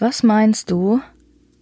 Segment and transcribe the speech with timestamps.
[0.00, 1.02] Was meinst du?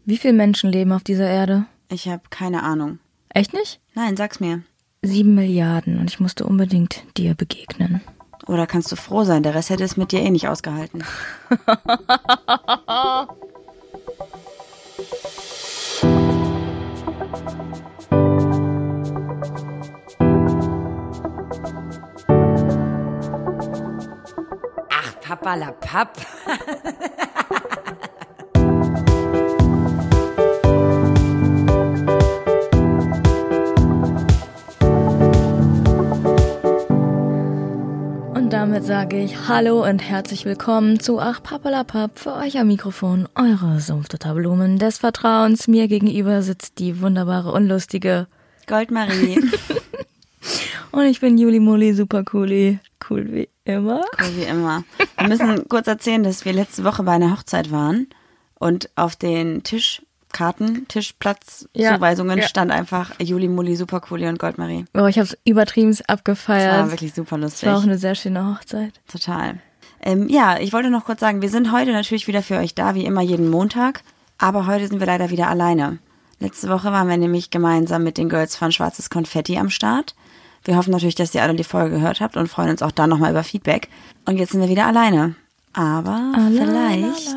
[0.05, 1.67] Wie viele Menschen leben auf dieser Erde?
[1.89, 3.01] Ich habe keine Ahnung.
[3.31, 3.81] Echt nicht?
[3.95, 4.63] Nein, sag's mir.
[5.03, 8.01] Sieben Milliarden und ich musste unbedingt dir begegnen.
[8.47, 11.03] Oder kannst du froh sein, der Rest hätte es mit dir eh nicht ausgehalten.
[24.91, 26.25] Ach, Papa la Papp.
[38.59, 43.79] damit sage ich Hallo und herzlich willkommen zu Ach Papalapap für euch am Mikrofon, eure
[43.79, 45.69] Sumpfdotterblumen des Vertrauens.
[45.69, 48.27] Mir gegenüber sitzt die wunderbare und lustige
[48.67, 49.39] Goldmarie.
[50.91, 54.01] und ich bin Juli Muli, super cooli, cool wie immer.
[54.21, 54.83] Cool wie immer.
[55.17, 58.09] Wir müssen kurz erzählen, dass wir letzte Woche bei einer Hochzeit waren
[58.59, 60.08] und auf den Tischkarten,
[60.89, 62.49] Tischplatzzuweisungen Ja, ja.
[62.49, 64.85] stand einfach Juli, Muli, Supercooli und Goldmarie.
[64.95, 66.73] Oh, ich habe es übertrieben Das abgefeiert.
[66.85, 67.69] war wirklich super Es lustig.
[67.69, 68.93] war auch eine sehr schöne Hochzeit.
[69.11, 69.59] Total.
[70.01, 72.95] Ähm, ja, ich wollte noch kurz sagen, wir sind heute natürlich wieder für euch da,
[72.95, 74.03] wie immer jeden Montag.
[74.39, 75.99] Aber heute sind wir leider wieder alleine.
[76.39, 80.15] Letzte Woche waren wir nämlich gemeinsam mit den Girls von Schwarzes Konfetti am Start.
[80.65, 83.11] Wir hoffen natürlich, dass ihr alle die Folge gehört habt und freuen uns auch dann
[83.11, 83.89] nochmal über Feedback.
[84.27, 85.35] Und jetzt sind wir wieder alleine.
[85.73, 87.35] Aber vielleicht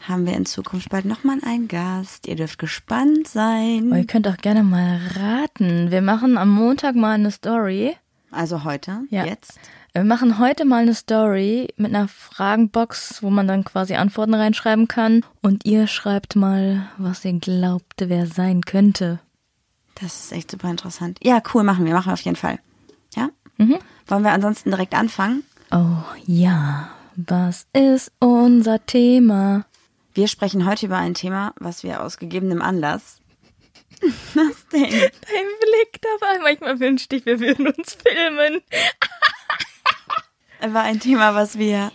[0.00, 2.26] haben wir in Zukunft bald nochmal einen Gast.
[2.26, 3.90] Ihr dürft gespannt sein.
[3.92, 5.90] Oh, ihr könnt auch gerne mal raten.
[5.90, 7.96] Wir machen am Montag mal eine Story.
[8.30, 9.24] Also heute, Ja.
[9.24, 9.58] jetzt.
[9.94, 14.86] Wir machen heute mal eine Story mit einer Fragenbox, wo man dann quasi Antworten reinschreiben
[14.86, 15.24] kann.
[15.42, 19.18] Und ihr schreibt mal, was ihr glaubt, wer sein könnte.
[20.00, 21.18] Das ist echt super interessant.
[21.22, 22.60] Ja, cool, machen wir, machen wir auf jeden Fall.
[23.16, 23.30] Ja?
[23.56, 23.78] Mhm.
[24.06, 25.42] Wollen wir ansonsten direkt anfangen?
[25.72, 29.64] Oh ja, was ist unser Thema?
[30.18, 33.20] Wir sprechen heute über ein Thema, was wir aus gegebenem Anlass.
[34.34, 34.90] Was denn?
[34.90, 38.60] Dein Blick dabei, manchmal wünschte ich, wir würden uns filmen.
[40.74, 41.92] War ein Thema, was wir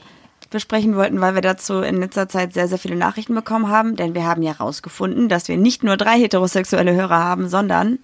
[0.51, 3.97] besprechen wollten, weil wir dazu in letzter Zeit sehr, sehr viele Nachrichten bekommen haben.
[3.97, 7.99] Denn wir haben ja rausgefunden, dass wir nicht nur drei heterosexuelle Hörer haben, sondern,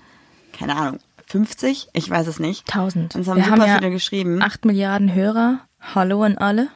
[0.52, 1.92] keine Ahnung, 50?
[1.94, 2.68] Ich weiß es nicht.
[2.68, 3.16] Tausend.
[3.16, 4.42] Uns haben Wir super haben ja viele geschrieben.
[4.42, 5.62] Acht Milliarden Hörer.
[5.80, 6.68] Hallo an alle.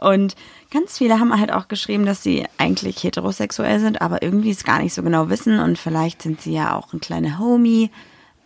[0.00, 0.36] Und
[0.70, 4.80] ganz viele haben halt auch geschrieben, dass sie eigentlich heterosexuell sind, aber irgendwie es gar
[4.80, 5.58] nicht so genau wissen.
[5.58, 7.90] Und vielleicht sind sie ja auch ein kleiner Homie.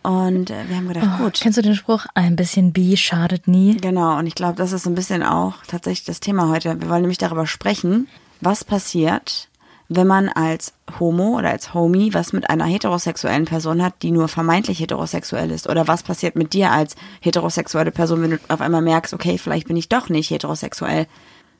[0.01, 1.39] Und äh, wir haben gedacht, Oh, gut.
[1.41, 2.05] kennst du den Spruch?
[2.13, 3.77] Ein bisschen Bi schadet nie.
[3.77, 6.81] Genau, und ich glaube, das ist so ein bisschen auch tatsächlich das Thema heute.
[6.81, 8.09] Wir wollen nämlich darüber sprechen,
[8.41, 9.47] was passiert,
[9.87, 14.27] wenn man als Homo oder als Homie was mit einer heterosexuellen Person hat, die nur
[14.27, 15.69] vermeintlich heterosexuell ist.
[15.69, 19.67] Oder was passiert mit dir als heterosexuelle Person, wenn du auf einmal merkst, okay, vielleicht
[19.67, 21.07] bin ich doch nicht heterosexuell.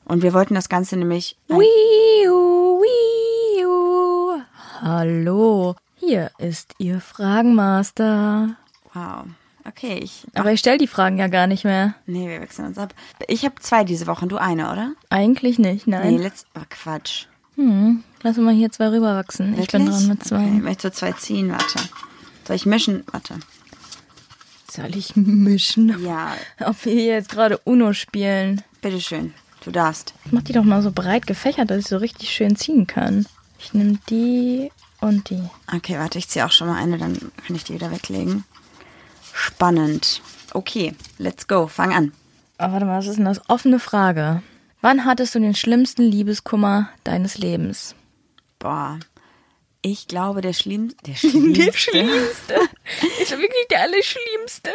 [0.06, 1.36] Und wir wollten das Ganze nämlich.
[1.48, 1.60] Wiu,
[2.80, 4.40] wiu.
[4.80, 8.56] Hallo, hier ist Ihr Fragenmaster.
[8.92, 9.24] Wow.
[9.66, 10.26] Okay, ich.
[10.34, 11.94] Aber ich stelle die Fragen ja gar nicht mehr.
[12.06, 12.94] Nee, wir wechseln uns ab.
[13.28, 14.92] Ich habe zwei diese Woche und du eine, oder?
[15.08, 16.18] Eigentlich nicht, Nee, nein.
[16.18, 16.46] letzt.
[16.54, 17.24] Oh, Quatsch.
[17.56, 19.58] Hm, lass mal hier zwei rüberwachsen.
[19.58, 20.00] Ich bin Wirklich?
[20.00, 20.36] dran mit zwei.
[20.44, 21.50] Okay, möchtest du zwei ziehen?
[21.50, 21.78] Warte.
[22.46, 23.04] Soll ich mischen?
[23.10, 23.36] Warte.
[24.70, 26.04] Soll ich mischen?
[26.04, 28.62] Ja, Ob wir hier jetzt gerade Uno spielen?
[28.82, 29.32] bitteschön.
[29.64, 30.14] Du darfst.
[30.30, 33.26] Mach die doch mal so breit gefächert, dass ich so richtig schön ziehen kann.
[33.58, 34.70] Ich nehme die
[35.00, 35.42] und die.
[35.74, 37.14] Okay, warte, ich ziehe auch schon mal eine, dann
[37.46, 38.44] kann ich die wieder weglegen.
[39.32, 40.20] Spannend.
[40.52, 41.66] Okay, let's go.
[41.66, 42.12] Fang an.
[42.58, 43.48] Aber warte mal, was ist denn das?
[43.48, 44.42] Offene Frage.
[44.80, 47.94] Wann hattest du den schlimmsten Liebeskummer deines Lebens?
[48.58, 48.98] Boah.
[49.80, 50.98] Ich glaube, der schlimmste.
[51.02, 51.14] Der
[51.72, 52.54] schlimmste.
[53.20, 54.70] Ist wirklich der Allerschlimmste.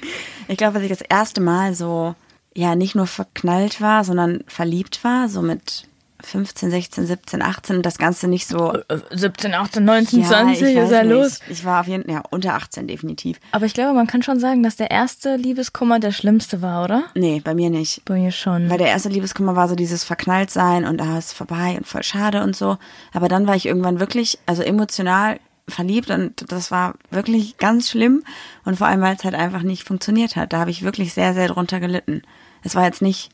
[0.48, 2.16] Ich glaube, dass ich das erste Mal so,
[2.60, 5.84] ja, nicht nur verknallt war, sondern verliebt war, so mit
[6.22, 8.74] 15, 16, 17, 18 und das Ganze nicht so.
[9.10, 11.12] 17, 18, 19, Ja, 20, ich weiß ist ja nicht.
[11.12, 11.40] los.
[11.48, 13.38] Ich war auf jeden Fall, ja, unter 18 definitiv.
[13.52, 17.04] Aber ich glaube, man kann schon sagen, dass der erste Liebeskummer der schlimmste war, oder?
[17.14, 18.04] Nee, bei mir nicht.
[18.04, 18.68] Bei mir schon.
[18.68, 22.42] Weil der erste Liebeskummer war so dieses Verknalltsein und da ist vorbei und voll schade
[22.42, 22.76] und so.
[23.14, 28.24] Aber dann war ich irgendwann wirklich, also emotional verliebt und das war wirklich ganz schlimm.
[28.66, 30.52] Und vor allem, weil es halt einfach nicht funktioniert hat.
[30.52, 32.22] Da habe ich wirklich sehr, sehr drunter gelitten.
[32.62, 33.30] Es war jetzt nicht,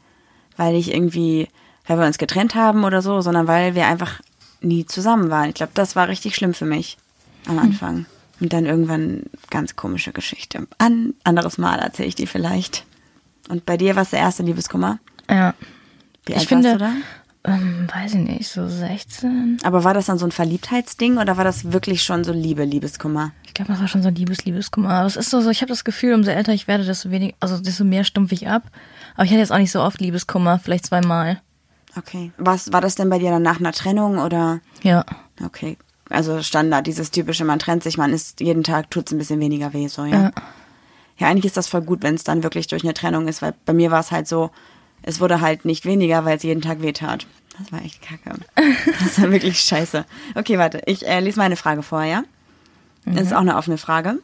[0.56, 1.48] weil ich irgendwie,
[1.86, 4.20] weil wir uns getrennt haben oder so, sondern weil wir einfach
[4.60, 5.48] nie zusammen waren.
[5.50, 6.96] Ich glaube, das war richtig schlimm für mich
[7.46, 8.06] am Anfang.
[8.40, 10.66] Und dann irgendwann ganz komische Geschichte.
[10.78, 12.84] An anderes Mal erzähle ich die vielleicht.
[13.48, 14.98] Und bei dir war es der erste Liebeskummer?
[15.30, 15.54] ja.
[16.26, 16.92] Wie Ich alt finde- warst du da?
[17.46, 19.58] Ähm, weiß ich nicht, so 16.
[19.62, 23.30] Aber war das dann so ein Verliebtheitsding oder war das wirklich schon so Liebe, Liebeskummer?
[23.46, 24.90] Ich glaube, das war schon so ein Liebes, Liebeskummer.
[24.90, 27.36] Aber es ist so, so ich habe das Gefühl, umso älter ich werde, desto weniger,
[27.38, 28.64] also desto mehr stumpf ich ab.
[29.14, 31.40] Aber ich hatte jetzt auch nicht so oft Liebeskummer, vielleicht zweimal.
[31.96, 32.32] Okay.
[32.36, 34.60] Was war das denn bei dir dann nach einer Trennung oder?
[34.82, 35.04] Ja.
[35.44, 35.78] Okay.
[36.10, 39.40] Also Standard, dieses typische, man trennt sich, man ist jeden Tag, tut es ein bisschen
[39.40, 40.24] weniger weh, so, ja.
[40.24, 40.30] Ja.
[41.18, 43.54] Ja, eigentlich ist das voll gut, wenn es dann wirklich durch eine Trennung ist, weil
[43.64, 44.50] bei mir war es halt so,
[45.06, 47.26] es wurde halt nicht weniger, weil es jeden Tag weh tat.
[47.58, 48.38] Das war echt kacke.
[49.02, 50.04] Das war wirklich scheiße.
[50.34, 52.22] Okay, warte, ich äh, lese meine Frage vor, ja?
[53.06, 54.18] Das ist auch eine offene Frage.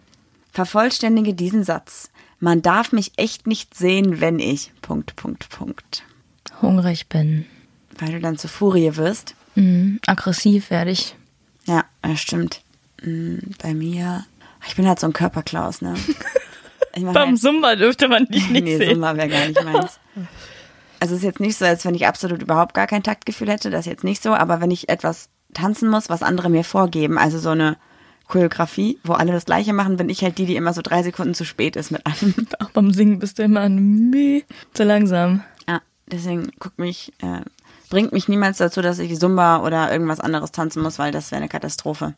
[0.53, 2.11] Vervollständige diesen Satz.
[2.41, 4.73] Man darf mich echt nicht sehen, wenn ich.
[4.83, 6.03] Punkt, Punkt, Punkt.
[6.61, 7.47] Hungrig bin.
[7.99, 9.35] Weil du dann zur Furie wirst.
[9.55, 10.01] Mhm.
[10.07, 11.15] Aggressiv werde ich.
[11.67, 12.61] Ja, das stimmt.
[13.03, 14.27] Mm, Bei mir.
[14.67, 15.95] Ich bin halt so ein Körperklaus, ne?
[16.95, 18.97] Ich mach Beim halt- Sumba dürfte man dich nicht nee, sehen.
[18.97, 19.99] Summa wäre gar nicht meins.
[21.03, 23.71] Also es ist jetzt nicht so, als wenn ich absolut überhaupt gar kein Taktgefühl hätte,
[23.71, 27.19] das ist jetzt nicht so, aber wenn ich etwas tanzen muss, was andere mir vorgeben,
[27.19, 27.77] also so eine
[28.29, 31.35] Choreografie, wo alle das gleiche machen, bin ich halt die, die immer so drei Sekunden
[31.35, 32.47] zu spät ist mit allem.
[32.61, 34.45] Auch beim Singen bist du immer ein
[34.75, 35.43] zu langsam.
[35.69, 37.41] Ja, deswegen guckt mich, äh,
[37.91, 41.41] bringt mich niemals dazu, dass ich Zumba oder irgendwas anderes tanzen muss, weil das wäre
[41.41, 42.15] eine Katastrophe.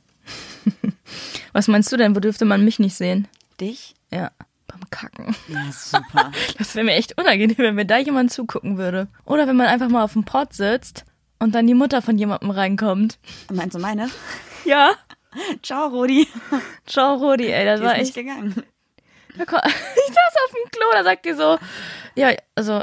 [1.54, 3.28] Was meinst du denn, wo dürfte man mich nicht sehen?
[3.58, 3.94] Dich?
[4.12, 4.30] Ja,
[4.94, 5.34] Kacken.
[5.48, 6.30] Ja, super.
[6.58, 9.08] Das wäre mir echt unangenehm, wenn mir da jemand zugucken würde.
[9.24, 11.04] Oder wenn man einfach mal auf dem Pott sitzt
[11.40, 13.18] und dann die Mutter von jemandem reinkommt.
[13.50, 14.08] Meinst du meine?
[14.64, 14.92] Ja.
[15.62, 16.28] Ciao, Rudi.
[16.86, 18.16] Ciao, Rodi, ey, das Die war ist echt.
[18.16, 18.54] nicht gegangen.
[19.36, 21.58] Da Ich saß auf dem Klo, da sagt die so,
[22.14, 22.82] ja, also,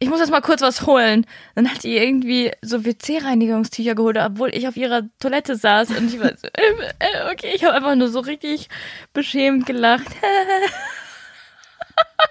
[0.00, 1.24] ich muss jetzt mal kurz was holen.
[1.54, 6.18] Dann hat die irgendwie so WC-Reinigungstücher geholt, obwohl ich auf ihrer Toilette saß und ich
[6.18, 8.68] war so, äh, äh, okay, ich habe einfach nur so richtig
[9.12, 10.08] beschämt gelacht.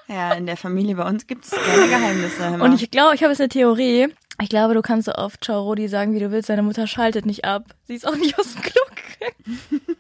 [0.08, 2.50] Ja, in der Familie bei uns gibt es keine Geheimnisse.
[2.52, 2.62] mal.
[2.62, 4.08] Und ich glaube, ich habe jetzt eine Theorie.
[4.42, 6.50] Ich glaube, du kannst so oft Ciao Rodi sagen, wie du willst.
[6.50, 7.66] Deine Mutter schaltet nicht ab.
[7.88, 9.82] Sie ist auch nicht aus dem gegangen.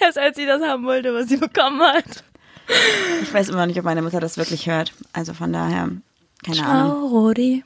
[0.00, 2.24] Erst als sie das haben wollte, was sie bekommen hat.
[3.22, 4.92] Ich weiß immer noch nicht, ob meine Mutter das wirklich hört.
[5.12, 5.90] Also von daher,
[6.44, 6.92] keine Ahnung.
[6.92, 7.64] Ciao Rodi.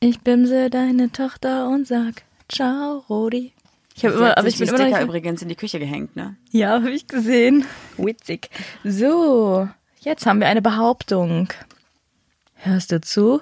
[0.00, 3.52] Ich bimse deine Tochter und sag Ciao Rodi.
[3.96, 6.36] Ich habe immer, aber ich bin immer Sticker übrigens in die Küche gehängt, ne?
[6.50, 7.64] Ja, habe ich gesehen.
[7.96, 8.50] Witzig.
[8.82, 9.68] So,
[10.04, 11.48] jetzt haben wir eine Behauptung.
[12.54, 13.40] Hörst du zu?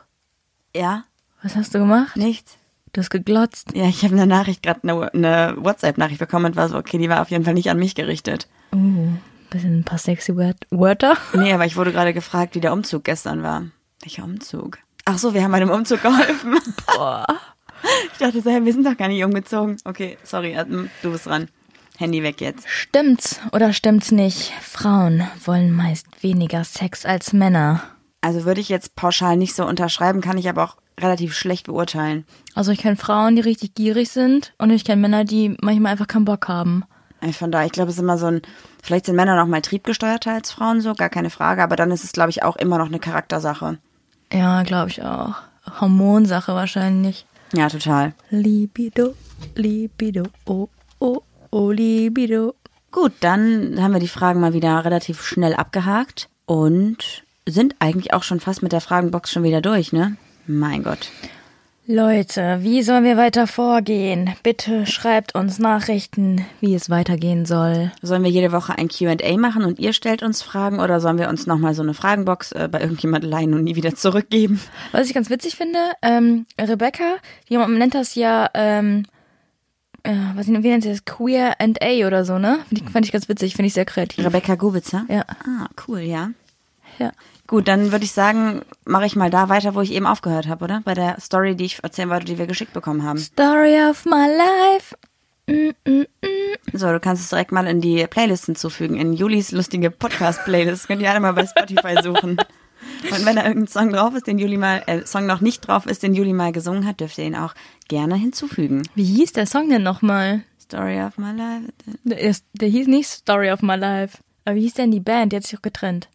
[0.75, 1.05] Ja,
[1.43, 2.17] Was hast du gemacht?
[2.17, 2.57] nichts.
[2.95, 3.71] Du hast geglotzt.
[3.75, 7.09] Ja, ich habe eine Nachricht, gerade eine, eine WhatsApp-Nachricht bekommen und war so, okay, die
[7.09, 8.49] war auf jeden Fall nicht an mich gerichtet.
[8.75, 9.09] Uh,
[9.49, 11.17] bisschen ein paar sexy Wört Wörter.
[11.35, 13.65] Nee, aber ich wurde gerade gefragt, wie der Umzug gestern war.
[14.03, 14.79] Welcher Umzug?
[15.07, 16.59] Ach so, wir haben bei dem Umzug geholfen.
[16.87, 17.27] Boah.
[18.13, 19.77] Ich dachte so, wir sind doch gar nicht umgezogen.
[19.85, 20.57] Okay, sorry,
[21.03, 21.49] du bist dran.
[22.03, 22.69] Handy weg jetzt.
[22.69, 24.53] Stimmt's oder stimmt's nicht?
[24.61, 27.83] Frauen wollen meist weniger Sex als Männer.
[28.21, 32.25] Also würde ich jetzt pauschal nicht so unterschreiben, kann ich aber auch relativ schlecht beurteilen.
[32.55, 36.07] Also ich kenne Frauen, die richtig gierig sind und ich kenne Männer, die manchmal einfach
[36.07, 36.85] keinen Bock haben.
[37.33, 38.43] Von daher, ich glaube, es ist immer so ein,
[38.83, 42.03] vielleicht sind Männer noch mal triebgesteuerter als Frauen so, gar keine Frage, aber dann ist
[42.03, 43.79] es, glaube ich, auch immer noch eine Charaktersache.
[44.33, 45.37] Ja, glaube ich auch.
[45.81, 47.27] Hormonsache wahrscheinlich.
[47.55, 48.15] Ja, total.
[48.31, 49.15] Libido,
[49.55, 50.69] Libido, oh,
[50.99, 51.23] oh,
[51.53, 52.55] oh, Libido.
[52.91, 58.23] Gut, dann haben wir die Fragen mal wieder relativ schnell abgehakt und sind eigentlich auch
[58.23, 60.17] schon fast mit der Fragenbox schon wieder durch, ne?
[60.47, 61.11] Mein Gott.
[61.87, 64.31] Leute, wie sollen wir weiter vorgehen?
[64.45, 67.91] Bitte schreibt uns Nachrichten, wie es weitergehen soll.
[68.03, 71.29] Sollen wir jede Woche ein Q&A machen und ihr stellt uns Fragen oder sollen wir
[71.29, 74.61] uns nochmal so eine Fragenbox äh, bei irgendjemand leihen und nie wieder zurückgeben?
[74.93, 77.17] Was ich ganz witzig finde, ähm, Rebecca,
[77.49, 79.05] die nennt das ja, ähm,
[80.05, 81.05] äh, was wie nennt sie das?
[81.05, 82.61] Queer and A oder so, ne?
[82.71, 84.25] Ich, fand ich ganz witzig, finde ich sehr kreativ.
[84.25, 85.05] Rebecca Gubitzer?
[85.09, 85.25] Ja.
[85.29, 86.31] Ah, cool, ja.
[86.99, 87.13] Ja.
[87.47, 90.65] Gut, dann würde ich sagen, mache ich mal da weiter, wo ich eben aufgehört habe,
[90.65, 90.81] oder?
[90.85, 93.19] Bei der Story, die ich erzählen wollte, die wir geschickt bekommen haben.
[93.19, 94.97] Story of my life.
[95.47, 96.79] Mm, mm, mm.
[96.79, 100.87] So, du kannst es direkt mal in die Playlist hinzufügen, in Julis lustige Podcast-Playlist.
[100.87, 102.39] Könnt ihr alle mal bei Spotify suchen.
[103.11, 105.87] Und wenn da irgendein Song drauf ist, den Juli mal, äh, Song noch nicht drauf
[105.87, 107.55] ist, den Juli mal gesungen hat, dürft ihr ihn auch
[107.89, 108.83] gerne hinzufügen.
[108.95, 110.43] Wie hieß der Song denn nochmal?
[110.61, 111.73] Story of my life.
[112.05, 114.19] Der, ist- der hieß nicht Story of my life.
[114.45, 115.33] Aber wie hieß denn die Band?
[115.33, 116.09] Die hat sich auch getrennt.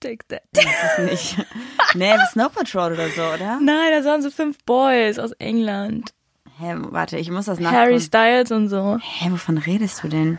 [0.00, 0.42] Take that.
[0.52, 0.64] Das
[0.98, 1.46] ist nicht.
[1.94, 3.60] nee, Snow Patrol oder so, oder?
[3.60, 6.12] Nein, das waren so fünf Boys aus England.
[6.58, 7.80] Hä, warte, ich muss das nachgucken.
[7.82, 8.98] Harry Styles und so.
[9.00, 10.38] Hä, wovon redest du denn?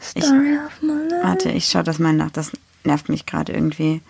[0.00, 1.22] Story of my life.
[1.22, 2.30] Warte, ich schau das mal nach.
[2.30, 2.52] Das
[2.84, 4.00] nervt mich gerade irgendwie.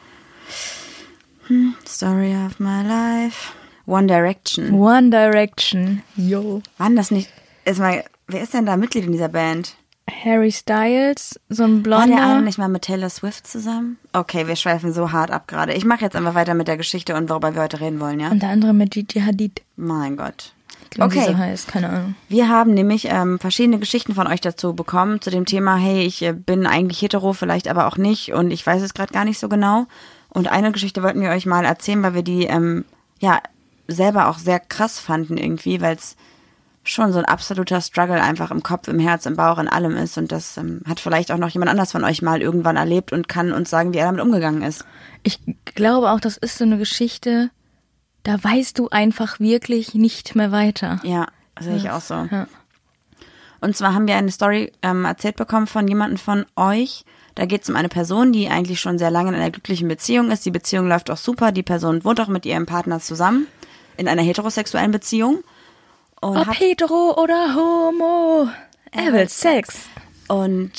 [1.49, 3.53] Hm, Story of my life.
[3.87, 4.73] One Direction.
[4.75, 6.03] One Direction.
[6.17, 6.63] Yo.
[6.77, 7.31] Waren das nicht.
[7.65, 9.75] Erstmal, wer ist denn da Mitglied in dieser Band?
[10.25, 12.41] Harry Styles, so ein War der eine blonder.
[12.41, 13.99] nicht mal mit Taylor Swift zusammen?
[14.15, 15.75] Okay, wir schweifen so hart ab gerade.
[15.75, 18.31] Ich mache jetzt einfach weiter mit der Geschichte und worüber wir heute reden wollen, ja?
[18.31, 19.61] Und der andere mit Gigi Hadid.
[19.77, 20.55] Mein Gott.
[20.91, 21.29] Glaube, wie Okay.
[21.29, 21.69] sie heißt.
[21.69, 22.15] Keine Ahnung.
[22.31, 26.23] Wir haben nämlich ähm, verschiedene Geschichten von euch dazu bekommen, zu dem Thema, hey, ich
[26.23, 29.39] äh, bin eigentlich hetero, vielleicht aber auch nicht und ich weiß es gerade gar nicht
[29.39, 29.87] so genau.
[30.31, 32.85] Und eine Geschichte wollten wir euch mal erzählen, weil wir die, ähm,
[33.21, 33.41] ja,
[33.87, 36.17] selber auch sehr krass fanden irgendwie, weil es
[36.85, 40.19] schon so ein absoluter Struggle einfach im Kopf, im Herz, im Bauch, in allem ist.
[40.19, 43.29] Und das ähm, hat vielleicht auch noch jemand anders von euch mal irgendwann erlebt und
[43.29, 44.85] kann uns sagen, wie er damit umgegangen ist.
[45.23, 45.41] Ich
[45.75, 47.51] glaube auch, das ist so eine Geschichte,
[48.23, 51.01] da weißt du einfach wirklich nicht mehr weiter.
[51.03, 51.27] Ja,
[51.61, 52.27] sehe ich auch so.
[52.31, 52.47] Ja.
[53.61, 57.05] Und zwar haben wir eine Story ähm, erzählt bekommen von jemandem von euch.
[57.39, 60.33] Da geht es um eine Person, die eigentlich schon sehr lange in einer glücklichen Beziehung
[60.33, 60.45] ist.
[60.45, 61.53] Die Beziehung läuft auch super.
[61.53, 63.47] Die Person wohnt auch mit ihrem Partner zusammen
[63.97, 65.45] in einer heterosexuellen Beziehung.
[66.21, 68.49] Und Ob hetero oder homo,
[68.91, 69.89] er will Sex.
[70.27, 70.73] und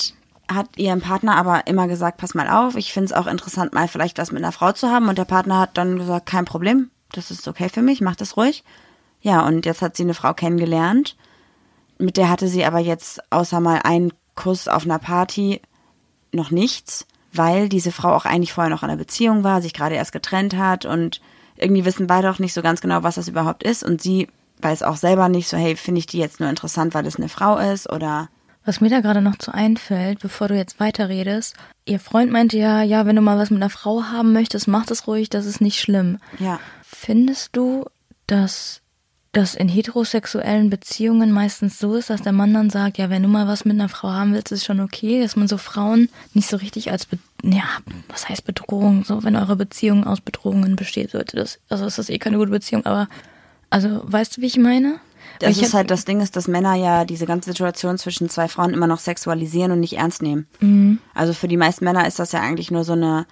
[0.49, 3.87] hat ihrem Partner aber immer gesagt, pass mal auf, ich finde es auch interessant, mal
[3.87, 5.07] vielleicht was mit einer Frau zu haben.
[5.07, 8.35] Und der Partner hat dann gesagt, kein Problem, das ist okay für mich, mach das
[8.35, 8.65] ruhig.
[9.21, 11.15] Ja, und jetzt hat sie eine Frau kennengelernt.
[11.99, 15.61] Mit der hatte sie aber jetzt außer mal einen Kuss auf einer Party
[16.31, 19.95] noch nichts, weil diese Frau auch eigentlich vorher noch in einer Beziehung war, sich gerade
[19.95, 21.21] erst getrennt hat und
[21.57, 23.83] irgendwie wissen beide auch nicht so ganz genau, was das überhaupt ist.
[23.83, 24.27] Und sie
[24.61, 27.29] weiß auch selber nicht so, hey, finde ich die jetzt nur interessant, weil es eine
[27.29, 28.29] Frau ist oder
[28.65, 31.55] Was mir da gerade noch zu einfällt, bevor du jetzt weiterredest,
[31.85, 34.85] ihr Freund meinte ja, ja, wenn du mal was mit einer Frau haben möchtest, mach
[34.85, 36.19] das ruhig, das ist nicht schlimm.
[36.39, 36.59] ja.
[36.91, 37.85] Findest du,
[38.27, 38.81] dass
[39.31, 43.29] das in heterosexuellen Beziehungen meistens so ist, dass der Mann dann sagt, ja, wenn du
[43.29, 46.49] mal was mit einer Frau haben willst, ist schon okay, dass man so Frauen nicht
[46.49, 47.63] so richtig als, Be ja,
[48.09, 52.09] was heißt Bedrohung, so, wenn eure Beziehung aus Bedrohungen besteht, sollte das, also ist das
[52.09, 53.07] eh keine gute Beziehung, aber,
[53.69, 54.99] also, weißt du, wie ich meine?
[55.39, 58.47] Das ich ist halt das Ding ist, dass Männer ja diese ganze Situation zwischen zwei
[58.47, 60.47] Frauen immer noch sexualisieren und nicht ernst nehmen.
[60.59, 60.99] Mhm.
[61.13, 63.25] Also für die meisten Männer ist das ja eigentlich nur so eine,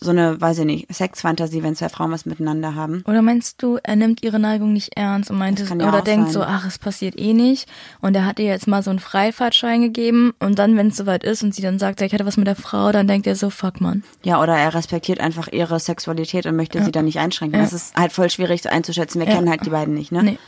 [0.00, 3.02] so eine, weiß ich nicht, Sexfantasie, wenn zwei Frauen was miteinander haben.
[3.06, 6.26] Oder meinst du, er nimmt ihre Neigung nicht ernst und meint es, ja oder denkt
[6.26, 6.32] sein.
[6.32, 7.68] so, ach, es passiert eh nicht.
[8.00, 11.24] Und er hat ihr jetzt mal so einen Freifahrtschein gegeben und dann, wenn es soweit
[11.24, 13.36] ist und sie dann sagt, ja, ich hatte was mit der Frau, dann denkt er
[13.36, 14.02] so, fuck man.
[14.22, 17.58] Ja, oder er respektiert einfach ihre Sexualität und möchte sie dann nicht einschränken.
[17.58, 17.64] Ja.
[17.64, 19.20] Das ist halt voll schwierig so einzuschätzen.
[19.20, 19.34] Wir Ja.
[19.36, 20.22] kennen halt die beiden nicht, ne?
[20.22, 20.38] Nee.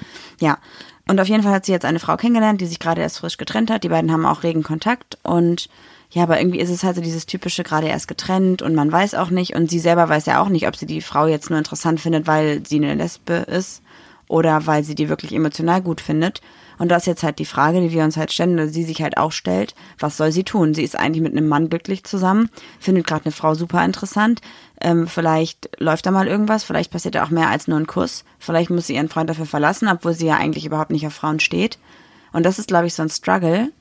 [0.40, 0.58] Ja.
[1.08, 3.36] Und auf jeden Fall hat sie jetzt eine Frau kennengelernt, die sich gerade erst frisch
[3.36, 3.84] getrennt hat.
[3.84, 5.68] Die beiden haben auch regen Kontakt und
[6.10, 9.14] ja, aber irgendwie ist es halt so dieses typische gerade erst getrennt und man weiß
[9.14, 11.58] auch nicht und sie selber weiß ja auch nicht, ob sie die Frau jetzt nur
[11.58, 13.82] interessant findet, weil sie eine Lesbe ist
[14.28, 16.40] oder weil sie die wirklich emotional gut findet.
[16.78, 19.00] Und das ist jetzt halt die Frage, die wir uns halt stellen, oder sie sich
[19.00, 20.74] halt auch stellt, was soll sie tun?
[20.74, 24.42] Sie ist eigentlich mit einem Mann glücklich zusammen, findet gerade eine Frau super interessant.
[24.80, 28.24] Ähm, vielleicht läuft da mal irgendwas, vielleicht passiert da auch mehr als nur ein Kuss.
[28.38, 31.40] Vielleicht muss sie ihren Freund dafür verlassen, obwohl sie ja eigentlich überhaupt nicht auf Frauen
[31.40, 31.78] steht.
[32.32, 33.72] Und das ist, glaube ich, so ein Struggle.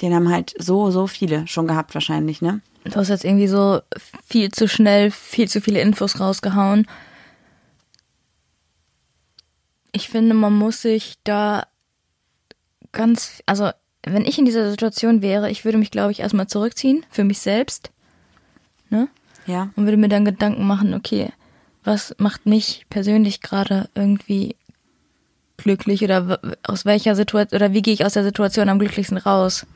[0.00, 2.60] Den haben halt so, so viele schon gehabt wahrscheinlich, ne?
[2.84, 3.80] Du hast jetzt irgendwie so
[4.26, 6.86] viel zu schnell, viel zu viele Infos rausgehauen.
[9.92, 11.66] Ich finde, man muss sich da
[12.92, 13.70] ganz, also
[14.02, 17.38] wenn ich in dieser Situation wäre, ich würde mich, glaube ich, erstmal zurückziehen für mich
[17.38, 17.90] selbst.
[18.90, 19.08] Ne?
[19.46, 19.70] Ja.
[19.76, 21.30] und würde mir dann Gedanken machen, okay,
[21.82, 24.56] was macht mich persönlich gerade irgendwie
[25.56, 29.66] glücklich oder aus welcher Situation oder wie gehe ich aus der Situation am glücklichsten raus?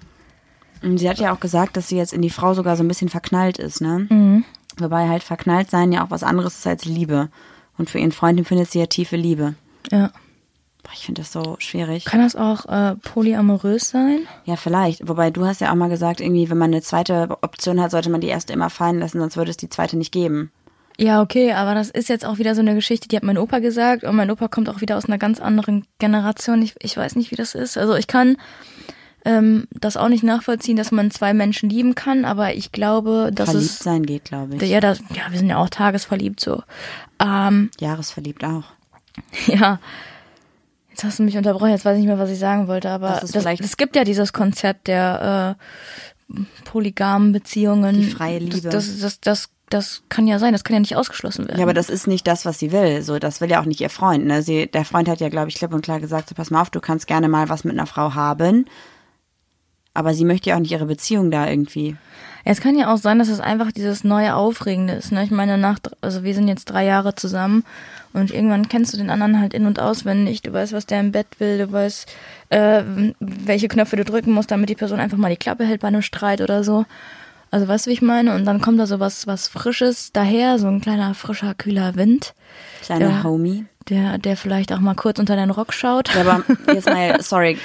[0.82, 3.08] Sie hat ja auch gesagt, dass sie jetzt in die Frau sogar so ein bisschen
[3.08, 4.44] verknallt ist, ne?
[4.78, 7.28] Wobei halt verknallt sein ja auch was anderes ist als Liebe.
[7.76, 9.54] Und für ihren Freund empfindet sie ja tiefe Liebe.
[9.90, 10.10] Ja.
[10.82, 12.04] Boah, ich finde das so schwierig.
[12.04, 14.20] Kann das auch äh, polyamorös sein?
[14.44, 15.08] Ja, vielleicht.
[15.08, 18.10] Wobei du hast ja auch mal gesagt, irgendwie, wenn man eine zweite Option hat, sollte
[18.10, 20.50] man die erste immer fallen lassen, sonst würde es die zweite nicht geben.
[21.00, 23.60] Ja, okay, aber das ist jetzt auch wieder so eine Geschichte, die hat mein Opa
[23.60, 26.60] gesagt und mein Opa kommt auch wieder aus einer ganz anderen Generation.
[26.60, 27.78] Ich, ich weiß nicht, wie das ist.
[27.78, 28.36] Also ich kann
[29.24, 33.50] ähm, das auch nicht nachvollziehen, dass man zwei Menschen lieben kann, aber ich glaube, dass
[33.50, 34.62] Verliebt es sein geht, glaube ich.
[34.62, 36.62] ja, das, ja, wir sind ja auch tagesverliebt so.
[37.20, 38.64] Ähm, Jahresverliebt auch.
[39.46, 39.80] Ja.
[40.90, 43.18] Jetzt hast du mich unterbrochen, jetzt weiß ich nicht mehr, was ich sagen wollte, aber
[43.20, 45.56] Das das, es gibt ja dieses Konzept der
[46.30, 46.34] äh,
[46.64, 48.00] polygamen Beziehungen.
[48.00, 48.60] Die freie Liebe.
[48.62, 51.58] Das, das, das, das, das kann ja sein, das kann ja nicht ausgeschlossen werden.
[51.58, 53.02] Ja, aber das ist nicht das, was sie will.
[53.02, 54.26] So, das will ja auch nicht ihr Freund.
[54.26, 54.42] Ne?
[54.42, 56.70] Sie, der Freund hat ja, glaube ich, klipp und klar gesagt, so, pass mal auf,
[56.70, 58.66] du kannst gerne mal was mit einer Frau haben.
[59.98, 61.96] Aber sie möchte ja auch nicht ihre Beziehung da irgendwie.
[62.44, 65.10] Es kann ja auch sein, dass es einfach dieses neue Aufregende ist.
[65.10, 65.24] Ne?
[65.24, 67.64] Ich meine, nach, also wir sind jetzt drei Jahre zusammen
[68.12, 70.40] und irgendwann kennst du den anderen halt in- und auswendig.
[70.42, 72.08] Du weißt, was der im Bett will, du weißt,
[72.50, 72.82] äh,
[73.18, 76.00] welche Knöpfe du drücken musst, damit die Person einfach mal die Klappe hält bei einem
[76.02, 76.86] Streit oder so.
[77.50, 78.34] Also weißt du, wie ich meine?
[78.34, 82.34] Und dann kommt da so was, was Frisches daher, so ein kleiner, frischer, kühler Wind,
[82.82, 83.22] Kleiner Ja.
[83.24, 83.64] Homie.
[83.88, 86.14] der, der vielleicht auch mal kurz unter deinen Rock schaut.
[86.14, 87.58] Ja, aber jetzt mal, sorry,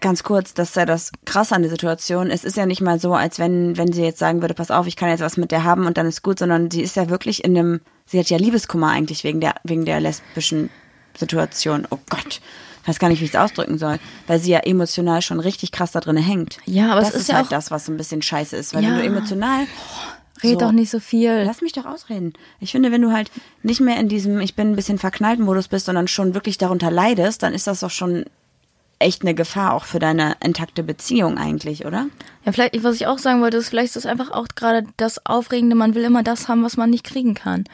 [0.00, 2.30] ganz kurz, das ist ja das Krasse an der Situation.
[2.30, 4.86] Es ist ja nicht mal so, als wenn, wenn sie jetzt sagen würde, pass auf,
[4.86, 7.08] ich kann jetzt was mit der haben und dann ist gut, sondern sie ist ja
[7.10, 10.70] wirklich in einem, sie hat ja Liebeskummer eigentlich wegen der, wegen der lesbischen
[11.16, 11.86] Situation.
[11.90, 12.40] Oh Gott.
[12.82, 15.72] Ich weiß gar nicht, wie ich es ausdrücken soll, weil sie ja emotional schon richtig
[15.72, 16.58] krass da drin hängt.
[16.64, 18.56] Ja, aber das es ist ist ja halt auch- das, was so ein bisschen scheiße
[18.56, 18.90] ist, weil Ja.
[18.90, 19.66] wenn du emotional
[20.42, 20.58] Red So.
[20.66, 21.42] doch nicht so viel.
[21.44, 22.32] Lass mich doch ausreden.
[22.60, 23.30] Ich finde, wenn du halt
[23.64, 26.92] nicht mehr in diesem Ich bin ein bisschen verknallt Modus bist, sondern schon wirklich darunter
[26.92, 28.24] leidest, dann ist das doch schon
[28.98, 32.06] echt eine Gefahr auch für deine intakte Beziehung eigentlich, oder?
[32.44, 35.24] Ja, vielleicht, was ich auch sagen wollte, ist, vielleicht ist es einfach auch gerade das
[35.24, 37.64] Aufregende, man will immer das haben, was man nicht kriegen kann.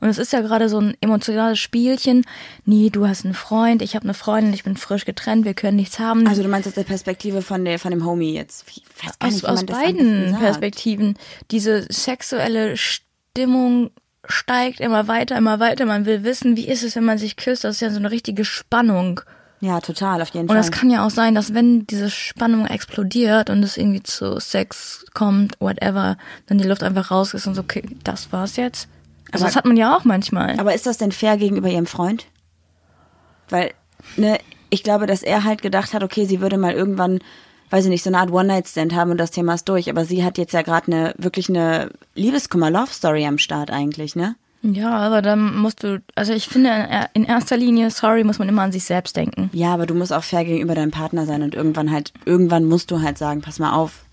[0.00, 2.24] Und es ist ja gerade so ein emotionales Spielchen.
[2.66, 5.76] Nee, du hast einen Freund, ich habe eine Freundin, ich bin frisch getrennt, wir können
[5.76, 6.26] nichts haben.
[6.26, 8.66] Also du meinst aus der Perspektive von der von dem Homie jetzt.
[9.20, 10.36] Aus, nicht, aus am beiden.
[10.38, 11.16] Perspektiven.
[11.50, 13.90] Diese sexuelle Stimmung
[14.26, 15.86] steigt immer weiter, immer weiter.
[15.86, 17.64] Man will wissen, wie ist es, wenn man sich küsst.
[17.64, 19.20] Das ist ja so eine richtige Spannung.
[19.64, 20.58] Ja, total, auf jeden Und Fall.
[20.58, 25.06] es kann ja auch sein, dass wenn diese Spannung explodiert und es irgendwie zu Sex
[25.14, 28.88] kommt, whatever, dann die Luft einfach raus ist und so, okay, das war's jetzt.
[29.32, 30.60] Also Aber- das hat man ja auch manchmal.
[30.60, 32.26] Aber ist das denn fair gegenüber ihrem Freund?
[33.48, 33.72] Weil,
[34.18, 37.20] ne, ich glaube, dass er halt gedacht hat, okay, sie würde mal irgendwann,
[37.70, 39.88] weiß ich nicht, so eine Art One-Night-Stand haben und das Thema ist durch.
[39.88, 44.36] Aber sie hat jetzt ja gerade eine, wirklich eine Liebeskummer-Love-Story am Start eigentlich, ne?
[44.66, 48.62] Ja, aber dann musst du, also ich finde in erster Linie, sorry, muss man immer
[48.62, 49.50] an sich selbst denken.
[49.52, 52.90] Ja, aber du musst auch fair gegenüber deinem Partner sein und irgendwann halt, irgendwann musst
[52.90, 54.06] du halt sagen, pass mal auf,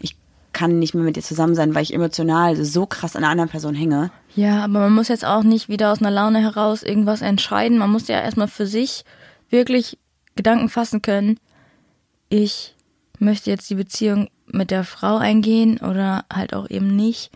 [0.00, 0.16] ich
[0.52, 3.48] kann nicht mehr mit dir zusammen sein, weil ich emotional so krass an einer anderen
[3.48, 4.10] Person hänge.
[4.34, 7.78] Ja, aber man muss jetzt auch nicht wieder aus einer Laune heraus irgendwas entscheiden.
[7.78, 9.04] Man muss ja erstmal für sich
[9.50, 9.98] wirklich
[10.34, 11.38] Gedanken fassen können.
[12.28, 12.74] Ich
[13.20, 17.30] möchte jetzt die Beziehung mit der Frau eingehen oder halt auch eben nicht.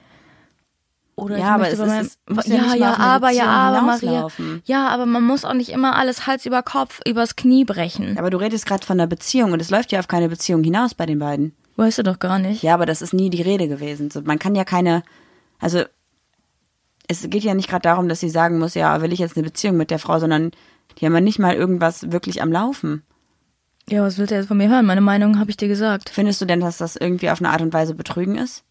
[1.20, 4.28] Oder Ja, aber es bei ist- ja ja, ja, aber, ja, aber, Maria.
[4.64, 8.18] Ja, aber man muss auch nicht immer alles Hals über Kopf übers Knie brechen.
[8.18, 10.94] Aber du redest gerade von einer Beziehung und es läuft ja auf keine Beziehung hinaus
[10.94, 11.54] bei den beiden.
[11.76, 12.62] Weißt du doch gar nicht.
[12.62, 14.10] Ja, aber das ist nie die Rede gewesen.
[14.10, 15.02] So, man kann ja keine,
[15.60, 15.82] also
[17.08, 19.44] es geht ja nicht gerade darum, dass sie sagen muss, ja, will ich jetzt eine
[19.44, 20.50] Beziehung mit der Frau, sondern
[20.98, 23.02] die haben ja nicht mal irgendwas wirklich am Laufen.
[23.88, 24.86] Ja, was willst du jetzt von mir hören?
[24.86, 26.10] Meine Meinung habe ich dir gesagt.
[26.10, 28.62] Findest du denn, dass das irgendwie auf eine Art und Weise Betrügen ist?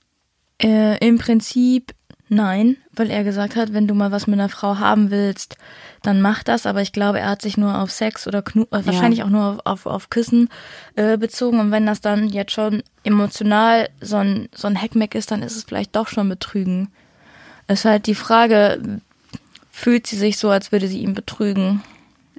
[0.62, 1.94] Äh, Im Prinzip
[2.30, 5.58] nein, weil er gesagt hat, wenn du mal was mit einer Frau haben willst,
[6.02, 6.66] dann mach das.
[6.66, 9.44] Aber ich glaube, er hat sich nur auf Sex oder Knu äh, wahrscheinlich auch nur
[9.44, 10.50] auf, auf, auf Küssen
[10.96, 11.60] äh, bezogen.
[11.60, 15.56] Und wenn das dann jetzt schon emotional so ein, so ein Heckmeck ist, dann ist
[15.56, 16.90] es vielleicht doch schon Betrügen.
[17.68, 19.02] Es ist halt die Frage,
[19.72, 21.82] fühlt sie sich so, als würde sie ihn betrügen?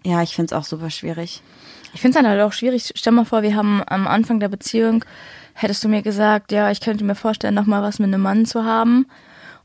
[0.04, 1.42] Ja, ich find's auch super schwierig.
[1.92, 2.92] Ich finde es dann halt auch schwierig.
[2.94, 5.04] Stell mal vor, wir haben am Anfang der Beziehung,
[5.54, 8.46] hättest du mir gesagt, ja, ich könnte mir vorstellen, noch mal was mit einem Mann
[8.46, 9.06] zu haben.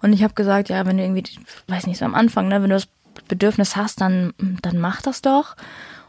[0.05, 1.23] Und ich habe gesagt, ja, wenn du irgendwie,
[1.67, 2.87] weiß nicht, so am Anfang, ne, wenn du das
[3.27, 5.55] Bedürfnis hast, dann, dann mach das doch.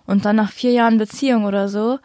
[0.04, 1.98] Und dann nach vier Jahren Beziehung oder so,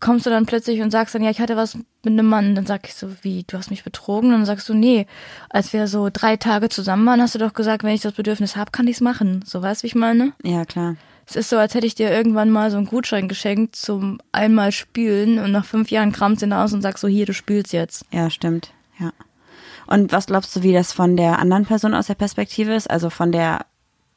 [0.00, 2.54] kommst du dann plötzlich und sagst dann, ja, ich hatte was mit einem Mann.
[2.54, 4.30] Dann sag ich so, wie, du hast mich betrogen?
[4.30, 5.06] Und dann sagst du, nee,
[5.50, 8.56] als wir so drei Tage zusammen waren, hast du doch gesagt, wenn ich das Bedürfnis
[8.56, 9.44] habe, kann ich's machen.
[9.44, 10.32] So weißt du, wie ich meine?
[10.42, 10.96] Ja, klar.
[11.26, 14.72] Es ist so, als hätte ich dir irgendwann mal so einen Gutschein geschenkt zum einmal
[14.72, 17.74] spülen und nach fünf Jahren kramst du ihn aus und sagst so, hier, du spülst
[17.74, 18.06] jetzt.
[18.10, 18.72] Ja, stimmt.
[18.98, 19.12] Ja.
[19.90, 22.88] Und was glaubst du, wie das von der anderen Person aus der Perspektive ist?
[22.88, 23.66] Also von der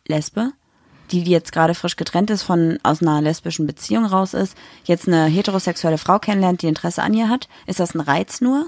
[0.07, 0.51] Lesbe,
[1.11, 4.55] die, die jetzt gerade frisch getrennt ist, von aus einer lesbischen Beziehung raus ist,
[4.85, 7.49] jetzt eine heterosexuelle Frau kennenlernt, die Interesse an ihr hat.
[7.65, 8.67] Ist das ein Reiz nur?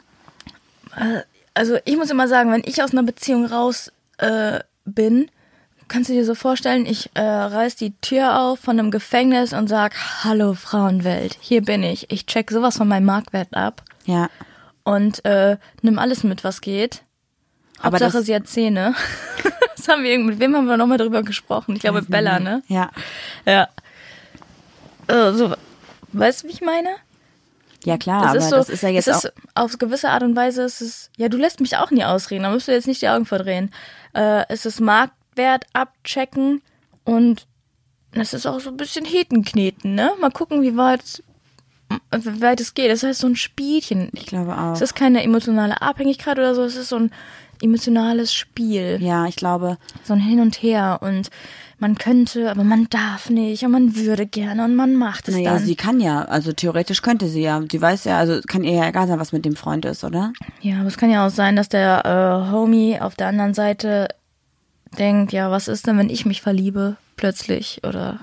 [1.54, 5.30] Also ich muss immer sagen, wenn ich aus einer Beziehung raus äh, bin,
[5.88, 9.68] kannst du dir so vorstellen, ich äh, reiß die Tür auf von einem Gefängnis und
[9.68, 12.12] sag, hallo Frauenwelt, hier bin ich.
[12.12, 14.28] Ich check sowas von meinem Marktwert ab Ja.
[14.86, 17.02] Und äh, nimm alles mit, was geht.
[17.80, 18.96] Aber Hauptsache, das- sie hat Zähne.
[19.76, 21.76] das haben wir irgendwie, mit wem haben wir nochmal drüber gesprochen?
[21.76, 22.64] Ich glaube, mit Bella, ne?
[22.70, 22.90] Ja.
[23.46, 23.68] Ja.
[25.08, 25.54] Äh, so,
[26.14, 26.90] weißt du, wie ich meine?
[27.84, 30.36] Ja, klar, Das aber ist so, das ist ja jetzt ist auf gewisse Art und
[30.36, 33.02] Weise ist es, ja, du lässt mich auch nie ausreden, da musst du jetzt nicht
[33.04, 33.72] die Augen verdrehen.
[34.14, 36.64] Äh, es ist Marktwert abchecken
[37.04, 37.46] und
[38.14, 40.12] es ist auch so ein bisschen Hetenkneten, ne?
[40.20, 41.22] Mal gucken, wie weit,
[42.12, 42.92] weit es geht.
[42.92, 44.10] Das heißt so ein Spielchen.
[44.14, 44.74] Ich glaube auch.
[44.74, 47.12] Es ist keine emotionale Abhängigkeit oder so, es ist so ein
[47.62, 48.98] emotionales Spiel.
[49.02, 51.30] Ja, ich glaube, So ein Hin und Her und
[51.78, 55.56] man könnte, aber man darf nicht und man würde gerne und man macht es naja,
[55.56, 55.66] dann.
[55.66, 57.62] sie kann ja, also theoretisch könnte sie ja.
[57.70, 60.32] Sie weiß ja, also kann ihr ja egal sein, was mit dem Freund ist, oder?
[60.62, 64.08] Ja, aber es kann ja auch sein, dass der äh, Homie auf der anderen Seite
[64.98, 68.20] denkt, ja, was ist denn, wenn ich mich verliebe plötzlich oder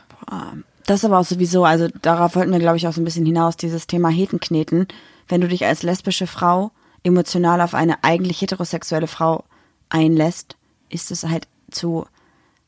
[0.87, 3.27] Das ist aber auch sowieso, also darauf wollten wir, glaube ich, auch so ein bisschen
[3.27, 4.89] hinaus, dieses Thema Hetenkneten.
[5.29, 6.73] Wenn du dich als lesbische Frau
[7.05, 9.45] emotional auf eine eigentlich heterosexuelle Frau
[9.89, 10.57] einlässt,
[10.89, 12.07] ist es halt zu,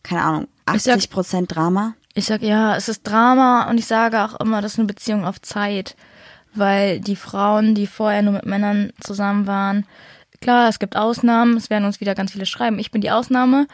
[0.03, 1.94] keine Ahnung, Ich sag- 80 Prozent Drama.
[2.14, 5.24] ich sag ja, es ist Drama und ich sage auch immer, das ist eine Beziehung
[5.24, 5.96] auf Zeit,
[6.55, 9.87] weil die Frauen, die vorher nur mit Männern zusammen waren,
[10.40, 13.66] klar, es gibt Ausnahmen, es werden uns wieder ganz viele schreiben, ich bin die Ausnahme,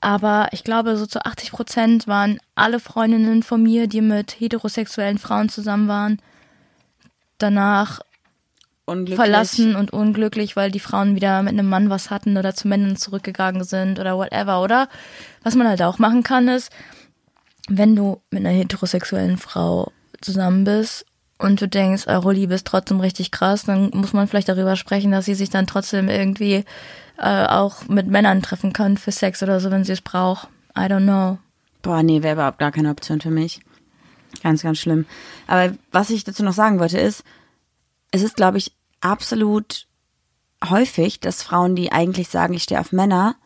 [0.00, 5.18] aber ich glaube, so zu 80 Prozent waren alle Freundinnen von mir, die mit heterosexuellen
[5.18, 6.18] Frauen zusammen waren,
[7.38, 8.00] danach
[9.14, 12.96] verlassen und unglücklich, weil die Frauen wieder mit einem Mann was hatten oder zu Männern
[12.96, 14.88] zurückgegangen sind oder whatever, oder?
[15.42, 16.70] Was man halt auch machen kann, ist,
[17.68, 21.04] wenn du mit einer heterosexuellen Frau zusammen bist
[21.38, 25.12] und du denkst, eure Liebe ist trotzdem richtig krass, dann muss man vielleicht darüber sprechen,
[25.12, 26.64] dass sie sich dann trotzdem irgendwie
[27.18, 30.48] äh, auch mit Männern treffen kann für Sex oder so, wenn sie es braucht.
[30.76, 31.38] I don't know.
[31.82, 33.60] Boah, nee, wäre überhaupt gar keine Option für mich.
[34.42, 35.06] Ganz, ganz schlimm.
[35.46, 37.24] Aber was ich dazu noch sagen wollte ist,
[38.10, 39.86] es ist, glaube ich, absolut
[40.68, 43.36] häufig, dass Frauen, die eigentlich sagen, ich stehe auf Männer,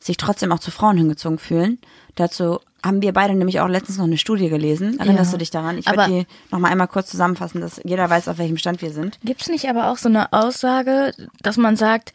[0.00, 1.78] sich trotzdem auch zu Frauen hingezogen fühlen.
[2.16, 4.98] Dazu haben wir beide nämlich auch letztens noch eine Studie gelesen.
[4.98, 5.32] Erinnerst Ja.
[5.32, 5.78] du dich daran?
[5.78, 8.92] Ich würde die noch mal einmal kurz zusammenfassen, dass jeder weiß, auf welchem Stand wir
[8.92, 9.20] sind.
[9.22, 12.12] Gibt's nicht aber auch so eine Aussage, dass man sagt,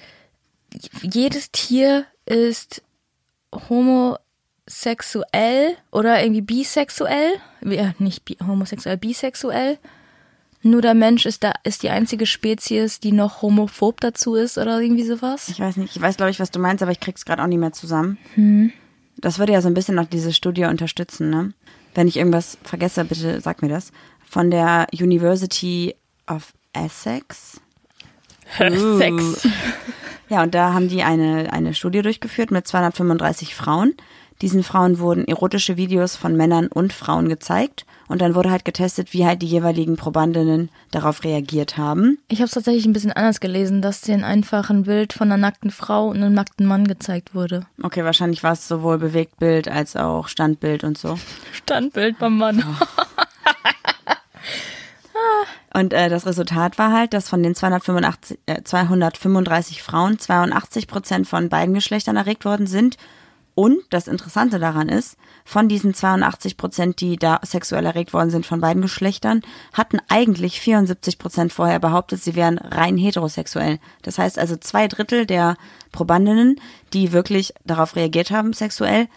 [1.01, 2.81] jedes Tier ist
[3.69, 7.33] homosexuell oder irgendwie bisexuell?
[7.61, 9.77] Ja, nicht bi homosexuell, bisexuell.
[10.63, 14.81] Nur der Mensch ist da ist die einzige Spezies, die noch homophob dazu ist oder
[14.81, 15.49] irgendwie sowas.
[15.49, 17.47] Ich weiß nicht, ich weiß, glaube ich, was du meinst, aber ich krieg's gerade auch
[17.47, 18.17] nicht mehr zusammen.
[18.35, 18.71] Hm.
[19.17, 21.53] Das würde ja so ein bisschen noch diese Studie unterstützen, ne?
[21.95, 23.91] Wenn ich irgendwas vergesse, bitte sag mir das.
[24.29, 25.95] Von der University
[26.27, 27.59] of Essex.
[28.57, 29.47] Sex.
[30.29, 33.93] Ja, und da haben die eine, eine Studie durchgeführt mit 235 Frauen.
[34.41, 37.85] Diesen Frauen wurden erotische Videos von Männern und Frauen gezeigt.
[38.07, 42.19] Und dann wurde halt getestet, wie halt die jeweiligen Probandinnen darauf reagiert haben.
[42.29, 45.41] Ich habe es tatsächlich ein bisschen anders gelesen, dass denen einfach ein Bild von einer
[45.41, 47.65] nackten Frau und einem nackten Mann gezeigt wurde.
[47.81, 51.17] Okay, wahrscheinlich war es sowohl Bewegtbild als auch Standbild und so.
[51.51, 52.63] Standbild beim Mann.
[55.73, 61.27] Und äh, das Resultat war halt, dass von den 285, äh, 235 Frauen 82 Prozent
[61.27, 62.97] von beiden Geschlechtern erregt worden sind.
[63.55, 68.45] Und das Interessante daran ist, von diesen 82 Prozent, die da sexuell erregt worden sind
[68.45, 69.41] von beiden Geschlechtern,
[69.73, 73.79] hatten eigentlich 74 Prozent vorher behauptet, sie wären rein heterosexuell.
[74.03, 75.57] Das heißt also zwei Drittel der
[75.91, 76.61] Probandinnen,
[76.93, 79.07] die wirklich darauf reagiert haben sexuell,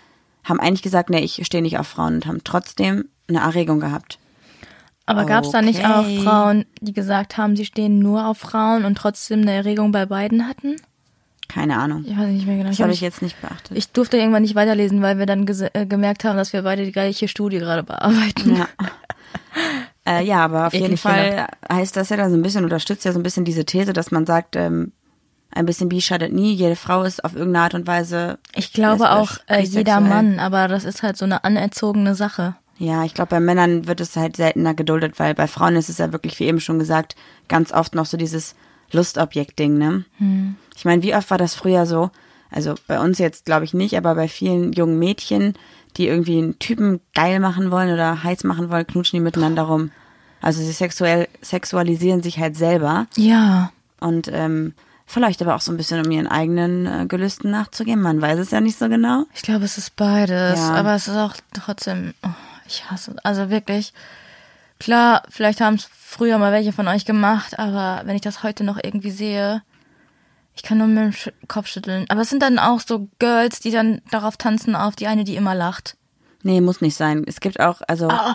[0.44, 4.18] haben eigentlich gesagt, nee, ich stehe nicht auf Frauen und haben trotzdem eine Erregung gehabt.
[5.10, 6.22] Aber gab es da nicht auch Okay.
[6.22, 10.48] Frauen, die gesagt haben, sie stehen nur auf Frauen und trotzdem eine Erregung bei beiden
[10.48, 10.76] hatten?
[11.48, 12.04] Keine Ahnung.
[12.06, 12.70] Ich weiß nicht mehr genau.
[12.70, 13.76] Das habe ich jetzt nicht beachtet.
[13.76, 16.92] ich durfte irgendwann nicht weiterlesen, weil wir dann äh, gemerkt haben, dass wir beide die
[16.92, 18.56] gleiche Studie gerade bearbeiten.
[18.56, 18.68] Ja.
[20.06, 23.12] äh, ja, aber auf jeden Fall heißt das ja dann so ein bisschen, unterstützt ja
[23.12, 24.92] so ein bisschen diese These, dass man sagt, ähm,
[25.52, 28.38] ein bisschen bi schadet nie, jede Frau ist auf irgendeine Art und Weise.
[28.54, 30.00] Ich glaube lesbisch, auch äh, jeder.
[30.00, 32.54] Mann, aber das ist halt so eine anerzogene Sache.
[32.82, 35.98] Ja, ich glaube, bei Männern wird es halt seltener geduldet, weil bei Frauen ist es
[35.98, 37.14] ja wirklich, wie eben schon gesagt,
[37.46, 38.54] ganz oft noch so dieses
[38.92, 40.04] Lustobjekt-Ding, ne?
[40.76, 42.10] Ich meine, wie oft war das früher so?
[42.50, 45.54] Also bei uns jetzt glaube ich nicht, aber bei vielen jungen Mädchen,
[45.96, 49.90] die irgendwie einen Typen geil machen wollen oder heiß machen wollen, knutschen die miteinander rum.
[50.40, 53.72] Also sie sexuell sexualisieren sich halt selber Ja.
[54.00, 54.72] und ähm,
[55.06, 58.00] vielleicht aber auch so ein bisschen, um ihren eigenen äh, Gelüsten nachzugehen.
[58.00, 59.24] Man weiß es ja nicht so genau.
[59.34, 60.74] Ich glaube, es ist beides, Ja.
[60.74, 62.28] aber es ist auch trotzdem, oh,
[62.70, 63.92] ich hasse, also wirklich,
[64.78, 68.64] klar, vielleicht haben es früher mal welche von euch gemacht, aber wenn ich das heute
[68.64, 69.62] noch irgendwie sehe,
[70.54, 72.06] ich kann nur mit dem Kopf schütteln.
[72.08, 75.36] Aber es sind dann auch so Girls, die dann darauf tanzen, auf die eine, die
[75.36, 75.96] immer lacht.
[76.42, 77.24] Nee, muss nicht sein.
[77.26, 78.34] Es gibt auch, also Ah,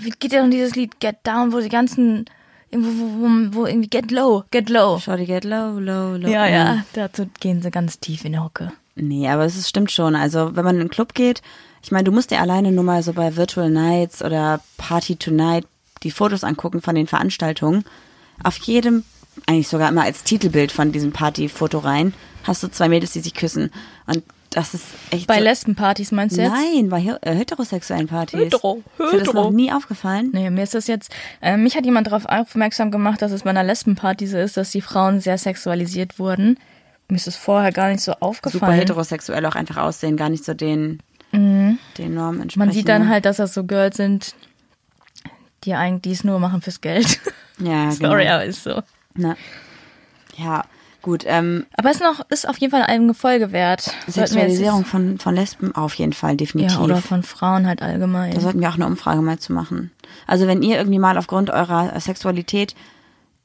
[0.00, 2.26] wie geht denn dieses Lied Get Down, wo die ganzen,
[2.70, 4.98] wo, wo, wo, wo irgendwie Get Low, Get Low.
[4.98, 6.28] Shorty get low, low, low.
[6.28, 8.72] Ja, ja, dazu gehen sie ganz tief in die Hocke.
[8.96, 10.14] Nee, aber es ist, stimmt schon.
[10.14, 11.42] Also, wenn man in einen Club geht,
[11.84, 15.66] ich meine, du musst dir alleine nur mal so bei Virtual Nights oder Party Tonight
[16.02, 17.84] die Fotos angucken von den Veranstaltungen.
[18.42, 19.04] Auf jedem,
[19.46, 23.34] eigentlich sogar immer als Titelbild von diesem Partyfoto rein, hast du zwei Mädels, die sich
[23.34, 23.70] küssen.
[24.06, 26.52] Und das ist echt Bei so, Lesbenpartys meinst du jetzt?
[26.52, 28.38] Nein, bei äh, heterosexuellen Partys.
[28.40, 29.44] Hetero, Ist dir das hetero.
[29.44, 30.30] noch nie aufgefallen?
[30.32, 31.10] Nee, mir ist das jetzt,
[31.42, 34.70] äh, mich hat jemand darauf aufmerksam gemacht, dass es bei einer Lesbenparty so ist, dass
[34.70, 36.58] die Frauen sehr sexualisiert wurden.
[37.08, 38.74] Mir ist es vorher gar nicht so Super aufgefallen.
[38.78, 41.00] heterosexuell auch einfach aussehen, gar nicht so den,
[41.34, 42.60] den Normen entsprechen.
[42.60, 42.66] Mhm.
[42.66, 43.08] Man sieht dann ne?
[43.08, 44.34] halt, dass das so Girls sind,
[45.64, 47.20] die eigentlich es nur machen fürs Geld.
[47.58, 48.34] Ja, Sorry, genau.
[48.34, 48.82] aber ist so.
[49.14, 49.36] Na.
[50.36, 50.64] Ja,
[51.02, 51.24] gut.
[51.26, 53.94] Ähm, Aber es ist noch, ist auf jeden Fall eine Folge wert.
[54.06, 56.76] Sexualisierung von, von Lesben auf jeden Fall, definitiv.
[56.76, 58.32] Ja, oder von Frauen halt allgemein.
[58.34, 59.92] da sollten wir auch eine Umfrage mal zu machen.
[60.26, 62.74] Also wenn ihr irgendwie mal aufgrund eurer Sexualität,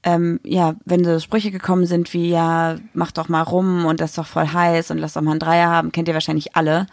[0.03, 4.11] ähm, ja, wenn so Sprüche gekommen sind wie, ja, mach doch mal rum und das
[4.11, 6.87] ist doch voll heiß und lass doch mal einen Dreier haben, kennt ihr wahrscheinlich alle.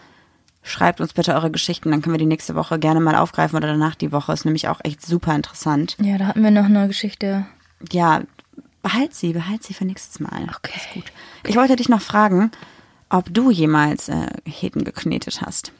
[0.67, 3.69] Schreibt uns bitte eure Geschichten, dann können wir die nächste Woche gerne mal aufgreifen oder
[3.69, 4.33] danach die Woche.
[4.33, 5.97] Ist nämlich auch echt super interessant.
[6.01, 7.47] ja, da hatten wir noch eine Geschichte.
[7.93, 8.23] Ja,
[8.83, 10.43] behalt sie, behalt sie für nächstes Mal.
[10.57, 10.73] Okay.
[10.75, 11.13] Ist gut.
[11.47, 12.51] Ich wollte dich noch fragen,
[13.11, 15.71] ob du jemals äh, Heten geknetet hast.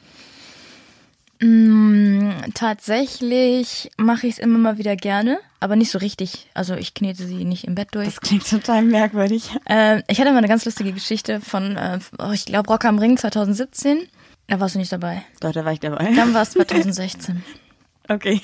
[1.41, 6.47] Mm, tatsächlich mache ich es immer mal wieder gerne, aber nicht so richtig.
[6.53, 8.07] Also ich knete sie nicht im Bett durch.
[8.07, 9.51] Das klingt total merkwürdig.
[9.65, 12.99] Äh, ich hatte mal eine ganz lustige Geschichte von, äh, oh, ich glaube, Rock am
[12.99, 14.07] Ring 2017.
[14.47, 15.23] Da warst du nicht dabei.
[15.41, 16.11] Doch, da war ich dabei.
[16.15, 17.43] Dann war es 2016.
[18.09, 18.41] Okay.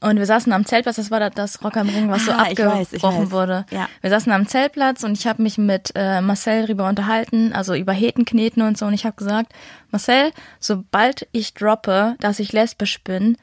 [0.00, 2.44] Und wir saßen am Zeltplatz, das war da- das Rock am Ring, was so Ah,
[2.44, 3.30] ich abgebrochen weiß, ich weiß.
[3.30, 3.66] wurde.
[3.70, 3.88] Ja.
[4.00, 7.92] Wir saßen am Zeltplatz und ich habe mich mit äh, Marcel darüber unterhalten, also über
[7.92, 8.86] Hetenkneten und so.
[8.86, 9.52] Und ich habe gesagt,
[9.92, 13.36] Marcel, sobald ich droppe, dass ich lesbisch bin,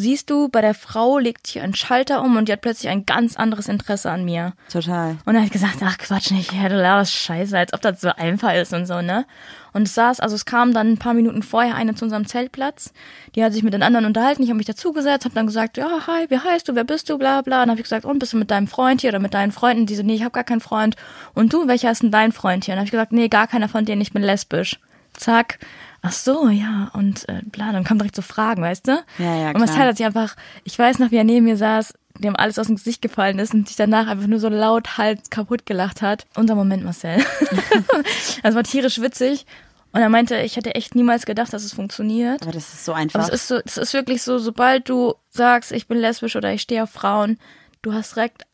[0.00, 3.06] siehst du, bei der Frau legt sich ein Schalter um und die hat plötzlich ein
[3.06, 4.54] ganz anderes Interesse an mir.
[4.72, 5.16] Total.
[5.24, 8.08] Und er hat gesagt, ach Quatsch nicht, ja, du laberst Scheiße, als ob das so
[8.08, 9.26] einfach ist und so, ne?
[9.72, 12.92] Und es saß, also es kam dann ein paar Minuten vorher eine zu unserem Zeltplatz,
[13.34, 16.06] die hat sich mit den anderen unterhalten, ich habe mich dazugesetzt, habe dann gesagt, ja,
[16.06, 17.62] hi, wie heißt du, wer bist du, bla bla.
[17.62, 19.86] Und habe ich gesagt, und bist du mit deinem Freund hier oder mit deinen Freunden?
[19.86, 20.96] Die so, nee, ich habe gar keinen Freund.
[21.34, 22.74] Und du, welcher ist denn dein Freund hier?
[22.74, 24.80] Und habe ich gesagt, nee, gar keiner von denen, ich bin lesbisch.
[25.12, 25.58] Zack.
[26.02, 28.92] Ach so, ja, und äh, bla, dann kamen direkt so Fragen, weißt du?
[29.18, 29.88] Ja, ja, Und Marcel klar.
[29.88, 30.34] hat sich einfach,
[30.64, 33.52] ich weiß noch, wie er neben mir saß, dem alles aus dem Gesicht gefallen ist
[33.54, 36.26] und sich danach einfach nur so laut Hals kaputt gelacht hat.
[36.36, 37.18] Unser Moment, Marcel.
[38.42, 39.46] das war tierisch witzig.
[39.92, 42.42] Und er meinte, ich hätte echt niemals gedacht, dass es funktioniert.
[42.42, 43.20] Aber das ist so Aber einfach.
[43.28, 46.62] es ist so, es ist wirklich so, sobald du sagst, ich bin lesbisch oder ich
[46.62, 47.38] stehe auf Frauen,
[47.82, 48.44] du hast direkt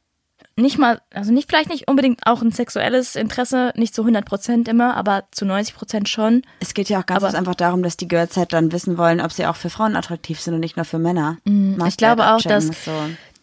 [0.56, 4.68] nicht mal, also nicht, vielleicht nicht unbedingt auch ein sexuelles Interesse, nicht zu 100 Prozent
[4.68, 6.42] immer, aber zu 90 Prozent schon.
[6.60, 9.32] es geht ja auch ganz einfach darum, dass die Girls halt dann wissen wollen, ob
[9.32, 11.36] sie auch für Frauen attraktiv sind und nicht nur für Männer.
[11.44, 11.82] Mhm.
[11.86, 12.92] Ich glaube auch, dass, dass so.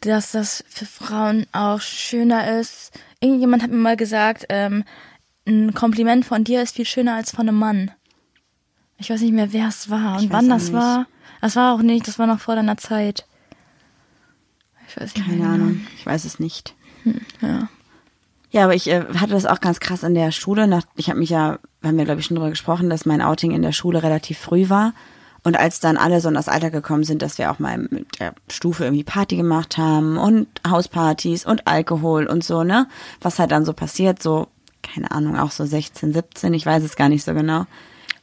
[0.02, 2.92] dass das für Frauen auch schöner ist.
[3.20, 4.84] Irgendjemand hat mir mal gesagt, ähm,
[5.46, 7.92] ein Kompliment von dir ist viel schöner als von einem Mann.
[8.98, 10.74] Ich weiß nicht mehr, wer es war und wann das nicht.
[10.74, 11.06] war.
[11.42, 13.26] Das war auch nicht, das war noch vor deiner Zeit.
[14.88, 15.50] Ich weiß nicht Keine mehr.
[15.50, 16.74] Ahnung, ich weiß es nicht.
[17.42, 17.70] Ja.
[18.52, 20.68] Ja, aber ich äh, hatte das auch ganz krass in der Schule.
[20.68, 23.22] Nach, ich habe mich ja, wir haben ja glaube ich schon drüber gesprochen, dass mein
[23.22, 24.94] Outing in der Schule relativ früh war.
[25.44, 28.20] Und als dann alle so in das Alter gekommen sind, dass wir auch mal mit
[28.20, 32.88] der Stufe irgendwie Party gemacht haben und Hauspartys und Alkohol und so, ne?
[33.22, 34.48] Was halt dann so passiert, so,
[34.82, 37.66] keine Ahnung, auch so 16, 17, ich weiß es gar nicht so genau.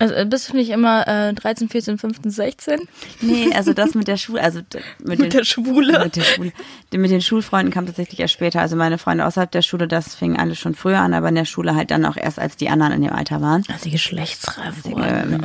[0.01, 2.81] Also äh, bist du nicht immer äh, 13, 14, 15, 16?
[3.21, 4.61] Nee, also das mit der Schule, also
[4.99, 6.05] mit, Mit den, der Schwule.
[6.05, 6.53] Mit der Schule.
[6.91, 8.63] Mit den Schulfreunden kam tatsächlich erst später.
[8.63, 11.45] Also meine Freunde außerhalb der Schule, das fing alles schon früher an, aber in der
[11.45, 13.63] Schule halt dann auch erst, als die anderen in dem Alter waren.
[13.69, 15.45] Also die Geschlechtsreif Ähm,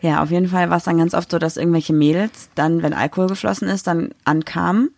[0.00, 2.94] Ja, auf jeden Fall war es dann ganz oft so, dass irgendwelche Mädels dann, wenn
[2.94, 4.92] Alkohol geflossen ist, dann ankamen.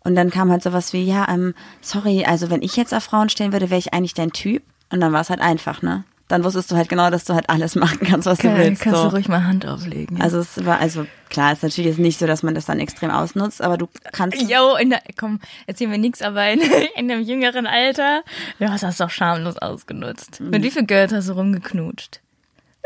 [0.00, 3.28] Und dann kam halt sowas wie, ja, ähm, sorry, also wenn ich jetzt auf Frauen
[3.28, 4.64] stehen würde, wäre ich eigentlich dein Typ.
[4.90, 6.02] Und dann war es halt einfach, ne?
[6.28, 8.82] Dann wusstest du halt genau, dass du halt alles machen kannst, was du willst.
[8.82, 9.08] kannst so.
[9.08, 10.20] du ruhig mal Hand auflegen.
[10.20, 13.10] Also es war, also klar, ist natürlich jetzt nicht so, dass man das dann extrem
[13.10, 14.40] ausnutzt, aber du kannst.
[14.42, 16.60] Jo, in der, komm, erzähl mir nichts, aber in,
[16.96, 18.22] in einem jüngeren Alter,
[18.58, 20.40] ja, hast du das doch schamlos ausgenutzt.
[20.40, 20.50] Mhm.
[20.50, 22.20] Mit wie viel Geld hast du rumgeknutscht?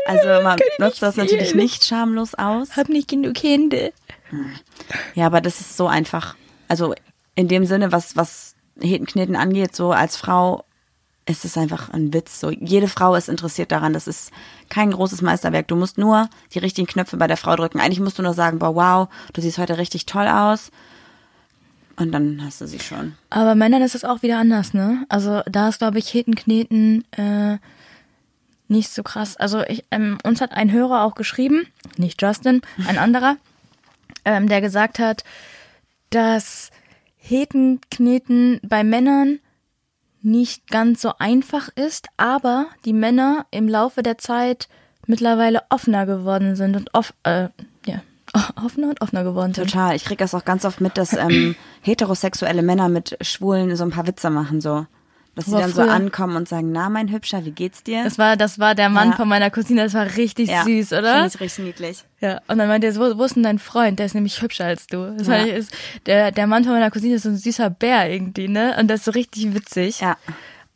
[0.05, 1.59] Also man ich nutzt das nicht natürlich sehen.
[1.59, 2.75] nicht schamlos aus.
[2.75, 3.93] Hab nicht genug Hände.
[5.15, 6.35] Ja, aber das ist so einfach.
[6.67, 6.93] Also
[7.35, 10.65] in dem Sinne, was, was Hetenkneten angeht, so als Frau
[11.25, 12.39] ist es einfach ein Witz.
[12.39, 13.93] So, jede Frau ist interessiert daran.
[13.93, 14.31] Das ist
[14.69, 15.67] kein großes Meisterwerk.
[15.67, 17.79] Du musst nur die richtigen Knöpfe bei der Frau drücken.
[17.79, 20.71] Eigentlich musst du nur sagen, boah, wow, du siehst heute richtig toll aus.
[21.95, 23.13] Und dann hast du sie schon.
[23.29, 25.05] Aber Männern ist es auch wieder anders, ne?
[25.09, 27.57] Also da ist, glaube ich, Hetenkneten äh,
[28.67, 29.37] nicht so krass.
[29.37, 33.37] Also ich, ähm, uns hat ein Hörer auch geschrieben, nicht Justin, ein anderer,
[34.25, 35.23] ähm, der gesagt hat,
[36.09, 36.71] dass
[37.17, 39.39] Hetenkneten bei Männern
[40.23, 44.67] nicht ganz so einfach ist, aber die Männer im Laufe der Zeit
[45.05, 47.49] mittlerweile offener geworden sind und off, äh,
[47.85, 48.01] ja,
[48.63, 49.69] offener und offener geworden sind.
[49.69, 49.95] Total.
[49.95, 53.91] Ich krieg das auch ganz oft mit, dass ähm, heterosexuelle Männer mit Schwulen so ein
[53.91, 54.85] paar Witze machen, so.
[55.35, 58.03] Dass sie dann so früher- ankommen und sagen, na, mein Hübscher, wie geht's dir?
[58.03, 59.15] Das war, das war der Mann Ja.
[59.15, 61.13] von meiner Cousine, das war richtig süß, oder?
[61.13, 62.03] Finde ich richtig niedlich.
[62.21, 63.97] Ja, und dann meinte er, so, wo, wo ist denn dein Freund?
[63.97, 65.15] Der ist nämlich hübscher als du.
[65.17, 65.37] Das Ja.
[65.37, 65.71] ist,
[66.05, 68.75] der, der Mann von meiner Cousine ist so ein süßer Bär irgendwie, ne?
[68.79, 70.01] Und das ist so richtig witzig.
[70.01, 70.17] Ja.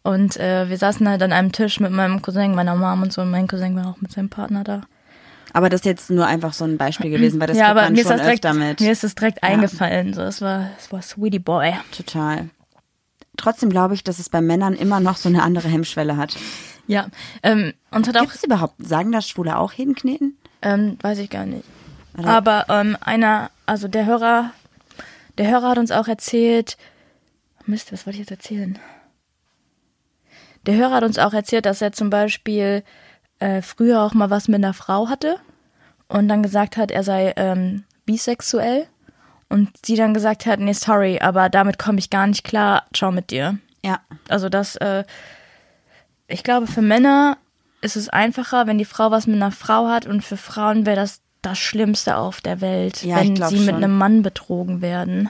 [0.04, 3.22] Und äh, wir saßen halt an einem Tisch mit meinem Cousin, meiner Mom und so.
[3.22, 4.82] Und mein Cousin war auch mit seinem Partner da.
[5.54, 7.94] Aber das ist jetzt nur einfach so ein Beispiel gewesen, weil das ja, aber man
[7.94, 8.80] mir ist schon das direkt, öfter mit.
[8.82, 10.14] mir ist das direkt eingefallen.
[10.14, 11.74] So, es war, es war Sweetie Boy.
[11.96, 12.50] Total.
[13.38, 16.36] Trotzdem glaube ich, dass es bei Männern immer noch so eine andere Hemmschwelle hat.
[16.88, 17.08] Ja,
[17.44, 20.38] ähm, uns hat auch Gibt es überhaupt, sagen das Schwule auch Hedenkneten?
[20.62, 21.64] Ähm, weiß ich gar nicht.
[22.18, 24.52] Oder- Aber ähm, einer, also der Hörer,
[25.38, 26.78] der Hörer hat uns auch erzählt,
[27.66, 28.80] Mist, was wollte ich jetzt erzählen?
[30.66, 32.84] Der Hörer hat uns auch erzählt, dass er zum Beispiel
[33.40, 35.38] äh, früher auch mal was mit einer Frau hatte
[36.08, 38.88] und dann gesagt hat, er sei ähm, bisexuell
[39.50, 43.12] und sie dann gesagt hat, nee, sorry, aber damit komme ich gar nicht klar, ciao
[43.12, 43.58] mit dir.
[43.84, 44.00] Ja.
[44.30, 45.04] Also das, äh,
[46.28, 47.38] ich glaube, für Männer
[47.82, 50.98] ist es einfacher, wenn die Frau was mit einer Frau hat und für Frauen wäre
[50.98, 53.76] das das Schlimmste auf der Welt, Ja, wenn sie mit schon.
[53.76, 55.30] einem Mann betrogen werden.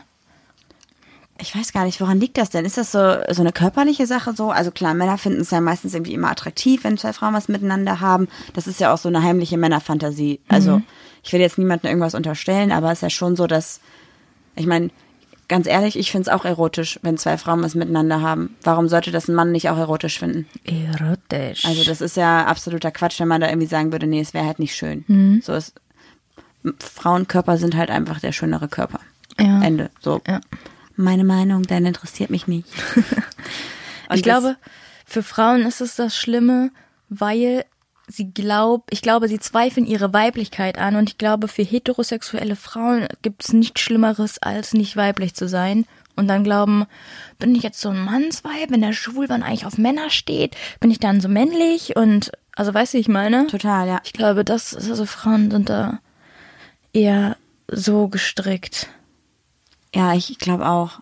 [1.39, 2.65] Ich weiß gar nicht, woran liegt das denn?
[2.65, 4.49] Ist das so, so eine körperliche Sache so?
[4.49, 7.99] Also klar, Männer finden es ja meistens irgendwie immer attraktiv, wenn zwei Frauen was miteinander
[7.99, 8.27] haben.
[8.53, 10.39] Das ist ja auch so eine heimliche Männerfantasie.
[10.47, 10.81] Also
[11.21, 13.81] ich will jetzt niemandem irgendwas unterstellen, aber es ist ja schon so, dass,
[14.57, 14.89] ich meine,
[15.47, 18.55] ganz ehrlich, ich finde es auch erotisch, wenn zwei Frauen was miteinander haben.
[18.63, 20.47] Warum sollte das ein Mann nicht auch erotisch finden?
[20.65, 21.65] Erotisch.
[21.65, 24.45] Also das ist ja absoluter Quatsch, wenn man da irgendwie sagen würde, nee, es wäre
[24.45, 25.41] halt nicht schön.
[25.43, 25.79] So ist,
[26.79, 28.99] Frauenkörper sind halt einfach der schönere Körper.
[29.39, 29.61] Ja.
[29.61, 29.89] Ende.
[30.01, 30.21] So.
[30.27, 30.41] Ja.
[30.95, 32.67] Meine Meinung, dann interessiert mich nicht.
[34.13, 34.55] Ich glaube,
[35.05, 36.71] für Frauen ist es das Schlimme,
[37.09, 37.65] weil
[38.07, 43.07] sie glaubt, ich glaube, sie zweifeln ihre Weiblichkeit an und ich glaube, für heterosexuelle Frauen
[43.21, 45.85] gibt es nichts Schlimmeres, als nicht weiblich zu sein.
[46.15, 46.85] Und dann glauben,
[47.37, 50.99] bin ich jetzt so ein Mannsweib, wenn der Schwulmann eigentlich auf Männer steht, bin ich
[50.99, 53.45] dann so männlich und also weißt du, wie ich meine?
[53.47, 54.01] Total, ja.
[54.03, 55.99] Ich glaube, das ist also Frauen sind da
[56.91, 58.89] eher so gestrickt.
[59.93, 60.99] Ja, ich glaube auch.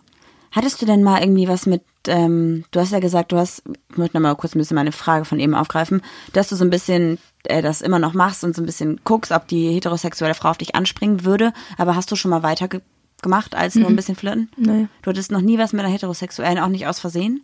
[0.52, 3.96] Hattest du denn mal irgendwie was mit, ähm, du hast ja gesagt, du hast, ich
[3.96, 6.70] möchte noch mal kurz ein bisschen meine Frage von eben aufgreifen, dass du so ein
[6.70, 10.50] bisschen äh, das immer noch machst und so ein bisschen guckst, ob die heterosexuelle Frau
[10.50, 12.80] auf dich anspringen würde, aber hast du schon mal weiter ge
[13.22, 14.50] gemacht als nur ein bisschen flirten?
[14.56, 14.88] Nee.
[15.00, 17.42] Du hattest noch nie was mit einer heterosexuellen, auch nicht aus Versehen?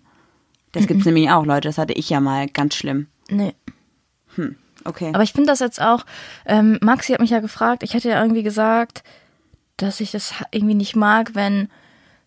[0.73, 3.07] Das gibt's nämlich auch, Leute, das hatte ich ja mal, ganz schlimm.
[3.31, 3.55] Nee.
[4.85, 5.11] Okay.
[5.15, 6.05] Aber ich finde das jetzt auch,
[6.45, 9.03] ähm, Maxi hat mich ja gefragt, ich hätte ja irgendwie gesagt,
[9.77, 11.69] dass ich das irgendwie nicht mag, wenn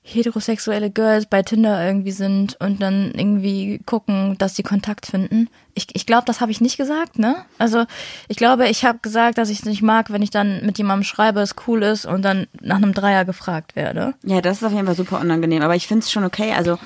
[0.05, 5.49] heterosexuelle Girls bei Tinder irgendwie sind und dann irgendwie gucken, dass sie Kontakt finden.
[5.73, 7.35] Ich, ich glaube, das habe ich nicht gesagt, ne?
[7.57, 7.85] Also
[8.27, 11.03] ich glaube, ich habe gesagt, dass ich es nicht mag, wenn ich dann mit jemandem
[11.03, 14.13] schreibe, es cool ist und dann nach einem Dreier gefragt werde.
[14.23, 15.63] Ja, das ist auf jeden Fall super unangenehm.
[15.63, 16.53] Aber ich finde es schon okay.
[16.55, 16.77] Also,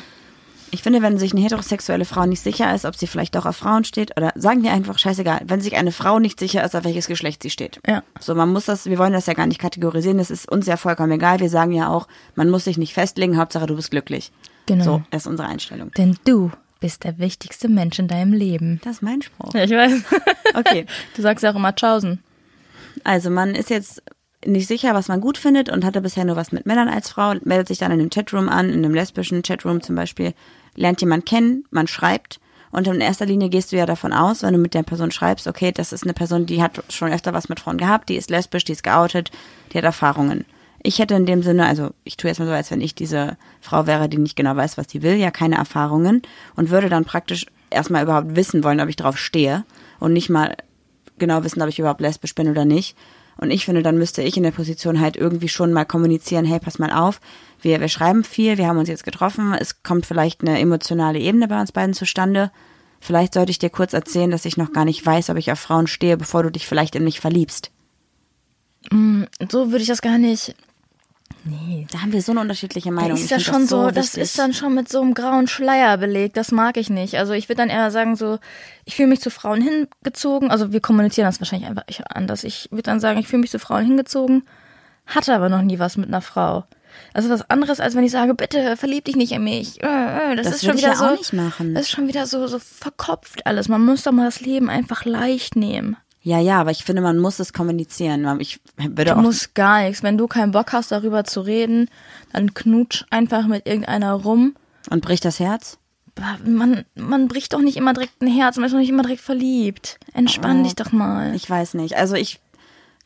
[0.71, 3.57] ich finde, wenn sich eine heterosexuelle Frau nicht sicher ist, ob sie vielleicht doch auf
[3.57, 6.83] Frauen steht, oder sagen wir einfach, scheißegal, wenn sich eine Frau nicht sicher ist, auf
[6.83, 7.79] welches Geschlecht sie steht.
[7.87, 8.03] Ja.
[8.19, 10.77] So, man muss das, wir wollen das ja gar nicht kategorisieren, das ist uns ja
[10.77, 11.39] vollkommen egal.
[11.39, 14.31] Wir sagen ja auch, man muss sich nicht festlegen, Hauptsache du bist glücklich.
[14.65, 14.83] Genau.
[14.83, 15.91] So, das ist unsere Einstellung.
[15.97, 18.79] Denn du bist der wichtigste Mensch in deinem Leben.
[18.83, 19.53] Das ist mein Spruch.
[19.53, 20.03] Ja, ich weiß.
[20.55, 20.87] Okay.
[21.15, 22.23] Du sagst ja auch immer Tschaußen.
[23.03, 24.01] Also man ist jetzt
[24.45, 27.33] nicht sicher, was man gut findet und hatte bisher nur was mit Männern als Frau,
[27.43, 30.33] meldet sich dann in einem Chatroom an, in einem lesbischen Chatroom zum Beispiel,
[30.79, 32.39] lernt jemand kennen, man schreibt
[32.71, 35.47] und in erster Linie gehst du ja davon aus, wenn du mit der Person schreibst,
[35.47, 38.29] okay, das ist eine Person, die hat schon öfter was mit Frauen gehabt, die ist
[38.29, 39.31] lesbisch, die ist geoutet,
[39.71, 40.45] die hat Erfahrungen.
[40.81, 43.35] Ich hätte in dem Sinne, also ich tue jetzt mal so, als wenn ich diese
[43.59, 46.21] Frau wäre, die nicht genau weiß, was sie will, ja keine Erfahrungen
[46.55, 49.65] und würde dann praktisch erstmal überhaupt wissen wollen, ob ich drauf stehe
[49.99, 50.55] und nicht mal
[51.17, 52.95] genau wissen, ob ich überhaupt lesbisch bin oder nicht.
[53.39, 56.59] Und ich finde, dann müsste ich in der Position halt irgendwie schon mal kommunizieren, hey,
[56.59, 57.21] pass mal auf,
[57.61, 61.47] wir, wir schreiben viel, wir haben uns jetzt getroffen, es kommt vielleicht eine emotionale Ebene
[61.47, 62.51] bei uns beiden zustande.
[62.99, 65.59] Vielleicht sollte ich dir kurz erzählen, dass ich noch gar nicht weiß, ob ich auf
[65.59, 67.71] Frauen stehe, bevor du dich vielleicht in mich verliebst.
[68.91, 70.53] So würde ich das gar nicht.
[71.45, 73.17] Nee, Da haben wir so eine unterschiedliche Da Meinung.
[73.17, 74.23] ist Ich ja schon so, das wichtig.
[74.23, 76.35] ist dann schon mit so einem grauen Schleier belegt.
[76.37, 77.15] Das mag ich nicht.
[77.17, 78.39] Also ich würde dann eher sagen so,
[78.85, 80.51] ich fühle mich zu Frauen hingezogen.
[80.51, 82.43] Also wir kommunizieren das wahrscheinlich einfach anders.
[82.43, 84.43] Ich würde dann sagen, ich fühle mich zu Frauen hingezogen,
[85.05, 86.65] hatte aber noch nie was mit einer Frau.
[87.13, 89.81] Also was anderes, als wenn ich sage, bitte verlieb dich nicht in mich.
[89.81, 91.05] Äh, äh, Das, Das ist schon wieder so.
[91.05, 91.73] auch nicht machen.
[91.73, 93.69] Das ist schon wieder so so verkopft alles.
[93.69, 95.95] Man muss doch mal das Leben einfach leicht nehmen.
[96.29, 98.39] Ja, ja, aber ich finde, man muss es kommunizieren.
[98.39, 100.03] Ich würde Du musst gar nichts.
[100.03, 101.89] Wenn du keinen Bock hast, darüber zu reden,
[102.31, 104.55] dann knutsch einfach mit irgendeiner rum.
[104.91, 105.79] und bricht das Herz.
[106.45, 109.21] Man, man bricht doch nicht immer direkt ein Herz, man ist doch nicht immer direkt
[109.21, 109.97] verliebt.
[110.13, 111.33] Entspann dich doch mal.
[111.33, 111.97] Ich weiß nicht.
[111.97, 112.39] Also ich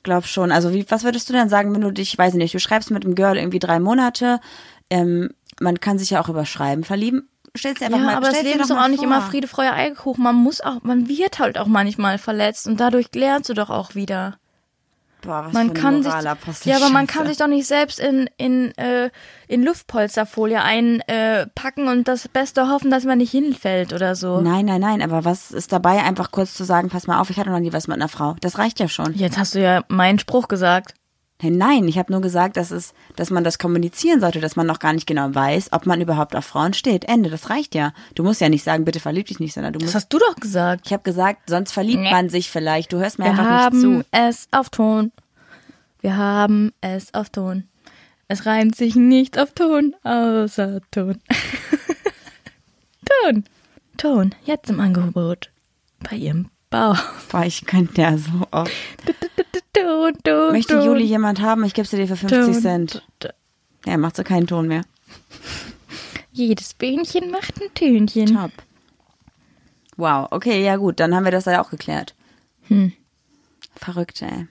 [0.01, 0.51] glaube schon.
[0.51, 2.91] Also wie, was würdest du denn sagen, wenn du dich, weiß ich nicht, du schreibst
[2.91, 4.41] mit einem Girl irgendwie drei Monate.
[4.89, 5.29] Ähm,
[5.61, 7.29] man kann sich ja auch über Schreiben verlieben.
[7.55, 9.05] Stell's dir einfach ja, mal, aber das Leben ist doch auch nicht vor.
[9.05, 10.23] immer Friede, Freude, Eierkuchen.
[10.23, 13.93] Man muss auch, man wird halt auch manchmal verletzt und dadurch lernst du doch auch
[13.93, 14.37] wieder.
[15.21, 17.99] Boah, was Man für eine kann sich, ja, aber man kann sich doch nicht selbst
[17.99, 19.09] in in äh,
[19.47, 24.41] in Luftpolsterfolie einpacken äh, und das Beste hoffen, dass man nicht hinfällt oder so.
[24.41, 27.37] Nein, nein, nein, aber was ist dabei, einfach kurz zu sagen, pass mal auf, ich
[27.37, 28.35] hatte noch nie was mit einer Frau.
[28.41, 29.13] Das reicht ja schon.
[29.13, 30.95] Jetzt hast du ja meinen Spruch gesagt.
[31.41, 34.79] Nein, ich habe nur gesagt, dass, es, dass man das kommunizieren sollte, dass man noch
[34.79, 37.03] gar nicht genau weiß, ob man überhaupt auf Frauen steht.
[37.05, 37.91] Ende, das reicht ja.
[38.15, 39.95] Du musst ja nicht sagen, bitte verlieb dich nicht, sondern du Das musst.
[39.95, 40.83] hast du doch gesagt.
[40.85, 42.11] Ich habe gesagt, sonst verliebt Nee.
[42.11, 42.93] man sich vielleicht.
[42.93, 44.17] Du hörst mir Wir einfach haben nicht zu.
[44.17, 45.11] es auf Ton.
[45.99, 47.65] Wir haben es auf Ton.
[48.29, 51.19] Es reimt sich nicht auf Ton, außer Ton.
[53.23, 53.43] Ton.
[53.97, 54.35] Ton.
[54.45, 55.51] Jetzt im Angebot.
[56.09, 56.95] Bei ihrem Bau.
[57.29, 58.71] Boah, ich könnte ja so oft.
[60.23, 60.79] Ton, Möchte.
[60.79, 61.63] Juli jemand haben?
[61.63, 63.03] Ich gebe sie dir für 50 Ton, Cent.
[63.85, 64.83] Ja, macht so keinen Ton mehr.
[66.31, 68.35] Jedes Bähnchen macht ein Tönchen.
[68.35, 68.51] Top.
[69.97, 72.15] Wow, okay, ja gut, dann haben wir das ja auch geklärt.
[72.67, 72.93] Hm.
[73.75, 74.47] Verrückt, ey.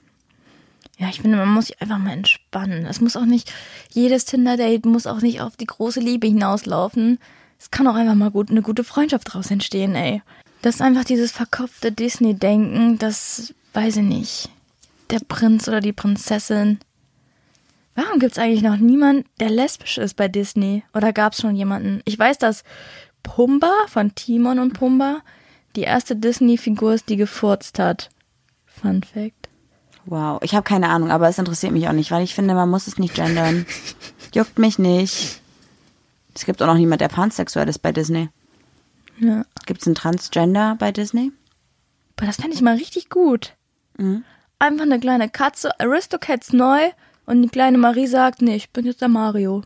[0.98, 2.86] Ja, ich finde, man muss sich einfach mal entspannen.
[2.86, 3.52] Es muss auch nicht,
[3.90, 7.18] jedes Tinder-Date muss auch nicht auf die große Liebe hinauslaufen.
[7.58, 10.22] Es kann auch einfach mal gut, eine gute Freundschaft draus entstehen, ey.
[10.60, 14.50] Das ist einfach dieses verkopfte Disney-Denken, das, weiß ich nicht,
[15.12, 16.80] der Prinz oder die Prinzessin.
[17.94, 20.82] Warum gibt's eigentlich noch niemand, der lesbisch ist bei Disney?
[20.94, 22.00] Oder gab's schon jemanden?
[22.04, 22.64] Ich weiß, dass
[23.22, 25.20] Pumba von Timon und Pumba
[25.76, 28.08] die erste Disney-Figur ist, die gefurzt hat.
[28.66, 29.48] Fun Fact.
[30.06, 32.68] Wow, ich habe keine Ahnung, aber es interessiert mich auch nicht, weil ich finde, man
[32.68, 33.66] muss es nicht gendern.
[34.34, 35.40] Juckt mich nicht.
[36.34, 38.30] Es gibt auch noch niemand, der pansexuell ist bei Disney.
[39.18, 39.44] Ja.
[39.66, 41.30] Gibt es einen Transgender bei Disney?
[42.16, 43.54] Aber das fände ich mal richtig gut.
[43.98, 44.24] Mhm.
[44.62, 46.92] Einfach eine kleine Katze, Aristocats neu
[47.26, 49.62] und die kleine Marie sagt, nee, ich bin jetzt der Mario.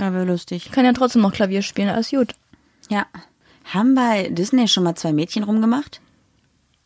[0.00, 0.64] Ja, wäre lustig.
[0.64, 2.32] Ich kann ja trotzdem noch Klavier spielen, alles gut.
[2.88, 3.04] Ja.
[3.66, 6.00] Haben bei Disney schon mal zwei Mädchen rumgemacht?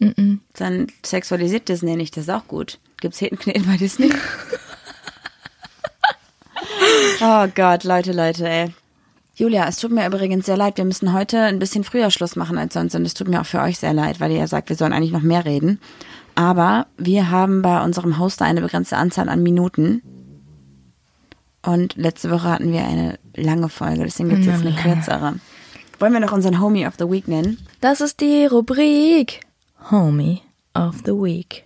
[0.01, 0.41] Mhm.
[0.55, 2.81] Dann sexualisiert Disney nicht, das ist auch gut.
[3.01, 4.11] Gibt's Hetenkneten bei Disney?
[7.21, 8.75] oh Gott, Leute, Leute, ey.
[9.37, 10.79] Julia, es tut mir übrigens sehr leid.
[10.79, 12.97] Wir müssen heute ein bisschen früher Schluss machen als sonst.
[12.97, 14.93] Und es tut mir auch für euch sehr leid, weil ihr ja sagt, wir sollen
[14.93, 15.79] eigentlich noch mehr reden.
[16.37, 20.03] Aber wir haben bei unserem Hoster eine begrenzte Anzahl an Minuten.
[21.63, 25.35] Und letzte Woche hatten wir eine lange Folge, deswegen gibt es jetzt eine kürzere.
[25.99, 27.59] Wollen wir noch unseren Homie of the Week nennen?
[27.81, 29.41] Das ist die Rubrik
[29.91, 30.43] Homie
[30.75, 31.65] of the Week.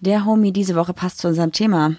[0.00, 1.94] Der Homie diese Woche passt zu unserem Thema.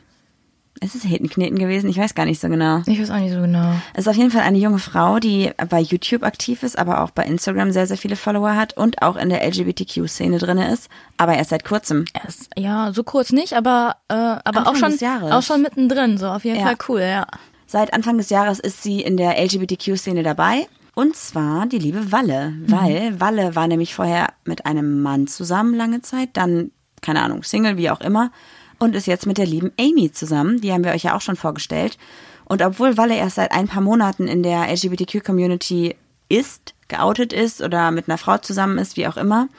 [0.81, 1.89] Ist es Hetenkneten gewesen?
[1.89, 2.81] Ich weiß gar nicht so genau.
[2.85, 3.73] Ich weiß auch nicht so genau.
[3.93, 7.11] Es ist auf jeden Fall eine junge Frau, die bei YouTube aktiv ist, aber auch
[7.11, 11.35] bei Instagram sehr, sehr viele Follower hat und auch in der LGBTQ-Szene drin ist, aber
[11.35, 12.05] erst seit kurzem.
[12.13, 16.27] Erst, ja, so kurz nicht, aber, äh, aber Anfang auch schon, auch schon mittendrin, so
[16.27, 16.65] auf jeden Ja.
[16.65, 17.25] Fall cool, ja.
[17.65, 20.67] Seit Anfang des Jahres ist sie in der LGBTQ-Szene dabei.
[20.95, 26.01] Und zwar die liebe Walle, weil Walle war nämlich vorher mit einem Mann zusammen lange
[26.01, 26.71] Zeit, dann,
[27.01, 28.31] keine Ahnung, Single, wie auch immer,
[28.79, 30.61] und ist jetzt mit der lieben Amy zusammen.
[30.61, 31.97] Die haben wir euch ja auch schon vorgestellt.
[32.45, 35.95] Und obwohl Walle erst seit ein paar Monaten in der LGBTQ-Community
[36.29, 39.49] ist, geoutet ist oder mit einer Frau zusammen ist, wie auch immer,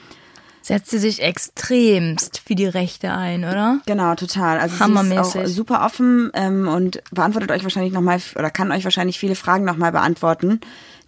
[0.69, 3.81] Setzt sie sich extremst für die Rechte ein, oder?
[3.87, 4.59] Genau, total.
[4.59, 5.41] Also sie ist Hammermäßig.
[5.41, 9.65] auch super offen ähm, und beantwortet euch wahrscheinlich nochmal oder kann euch wahrscheinlich viele Fragen
[9.65, 10.61] nochmal beantworten,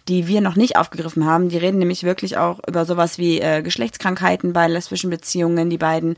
[0.07, 1.49] die wir noch nicht aufgegriffen haben.
[1.49, 6.15] Die reden nämlich wirklich auch über sowas wie äh, Geschlechtskrankheiten bei lesbischen Beziehungen, die beiden,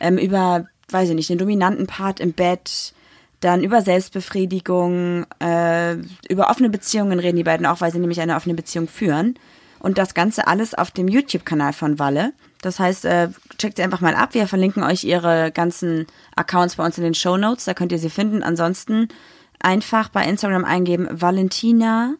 [0.00, 2.92] ähm, über, weiß ich nicht, den dominanten Part im Bett,
[3.40, 5.94] dann über Selbstbefriedigung, äh,
[6.28, 9.34] über offene Beziehungen reden die beiden auch, weil sie nämlich eine offene Beziehung führen.
[9.80, 12.32] Und das Ganze alles auf dem YouTube-Kanal von Walle.
[12.60, 14.34] Das heißt, äh, checkt sie einfach mal ab.
[14.34, 17.64] Wir verlinken euch ihre ganzen Accounts bei uns in den Show Notes.
[17.64, 18.44] Da könnt ihr sie finden.
[18.44, 19.08] Ansonsten
[19.58, 22.14] einfach bei Instagram eingeben Valentina,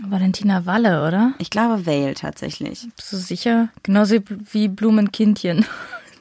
[0.00, 1.34] Valentina Walle, oder?
[1.38, 2.86] ich glaube Vale tatsächlich.
[2.96, 3.68] Bist du sicher?
[3.84, 4.16] Genauso
[4.52, 5.64] wie Blumenkindchen.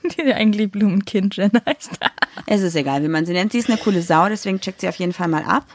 [0.18, 2.00] Die eigentlich Blumenkindchen heißt.
[2.46, 3.52] Es ist egal, wie man sie nennt.
[3.52, 5.66] Sie ist eine coole Sau, deswegen checkt sie auf jeden Fall mal ab.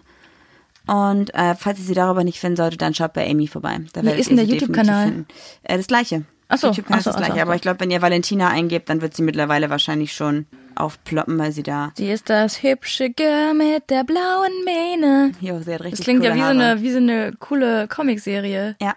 [0.87, 3.79] Und äh, falls ihr sie darüber nicht finden solltet, dann schaut bei Amy vorbei.
[3.93, 5.25] Da Wie ist denn der YouTube-Kanal?
[5.63, 6.25] Äh, das gleiche.
[6.49, 7.33] Ach so, YouTube-Kanal ist das gleiche.
[7.33, 7.43] ach so.
[7.43, 11.53] Aber ich glaube, wenn ihr Valentina eingebt, dann wird sie mittlerweile wahrscheinlich schon aufploppen, weil
[11.53, 11.93] sie da.
[11.97, 15.33] Sie ist das hübsche Girl mit der blauen Mähne.
[15.41, 18.77] Jo, sie hat richtig Das klingt ja wie so, eine, wie so eine coole Comicserie.
[18.81, 18.95] Ja.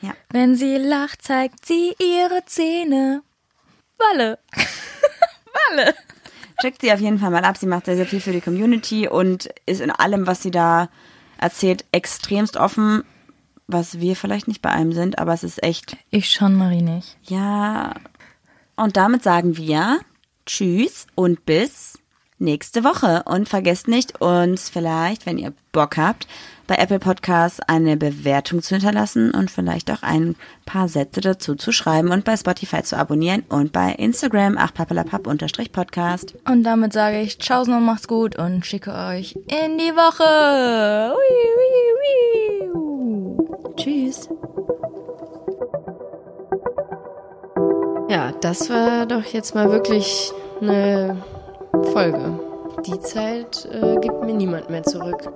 [0.00, 0.12] Ja.
[0.30, 3.22] Wenn sie lacht, zeigt sie ihre Zähne.
[3.98, 4.38] Walle.
[5.70, 5.94] Walle.
[6.60, 7.56] Checkt sie auf jeden Fall mal ab.
[7.56, 10.88] Sie macht sehr, sehr viel für die Community und ist in allem, was sie da
[11.38, 13.04] erzählt, extremst offen.
[13.66, 17.16] Was wir vielleicht nicht bei einem sind, aber es ist echt, Ich schon, Marie nicht.
[17.22, 17.94] ja.
[18.76, 20.00] Und damit sagen wir
[20.46, 21.98] Tschüss und bis
[22.38, 23.22] nächste Woche.
[23.24, 26.26] Und vergesst nicht, uns vielleicht, wenn ihr Bock habt,
[26.66, 31.72] bei Apple Podcasts eine Bewertung zu hinterlassen und vielleicht auch ein paar Sätze dazu zu
[31.72, 36.34] schreiben und bei Spotify zu abonnieren und bei Instagram achpapalapap-podcast.
[36.48, 41.14] Und damit sage ich Tschaußen und macht's gut und schicke euch in die Woche.
[41.14, 42.18] Ui, ui,
[42.74, 43.74] ui.
[43.76, 44.28] Tschüss.
[48.08, 51.22] Ja, das war doch jetzt mal wirklich eine
[51.92, 52.38] Folge.
[52.86, 55.32] Die Zeit äh, gibt mir niemand mehr zurück.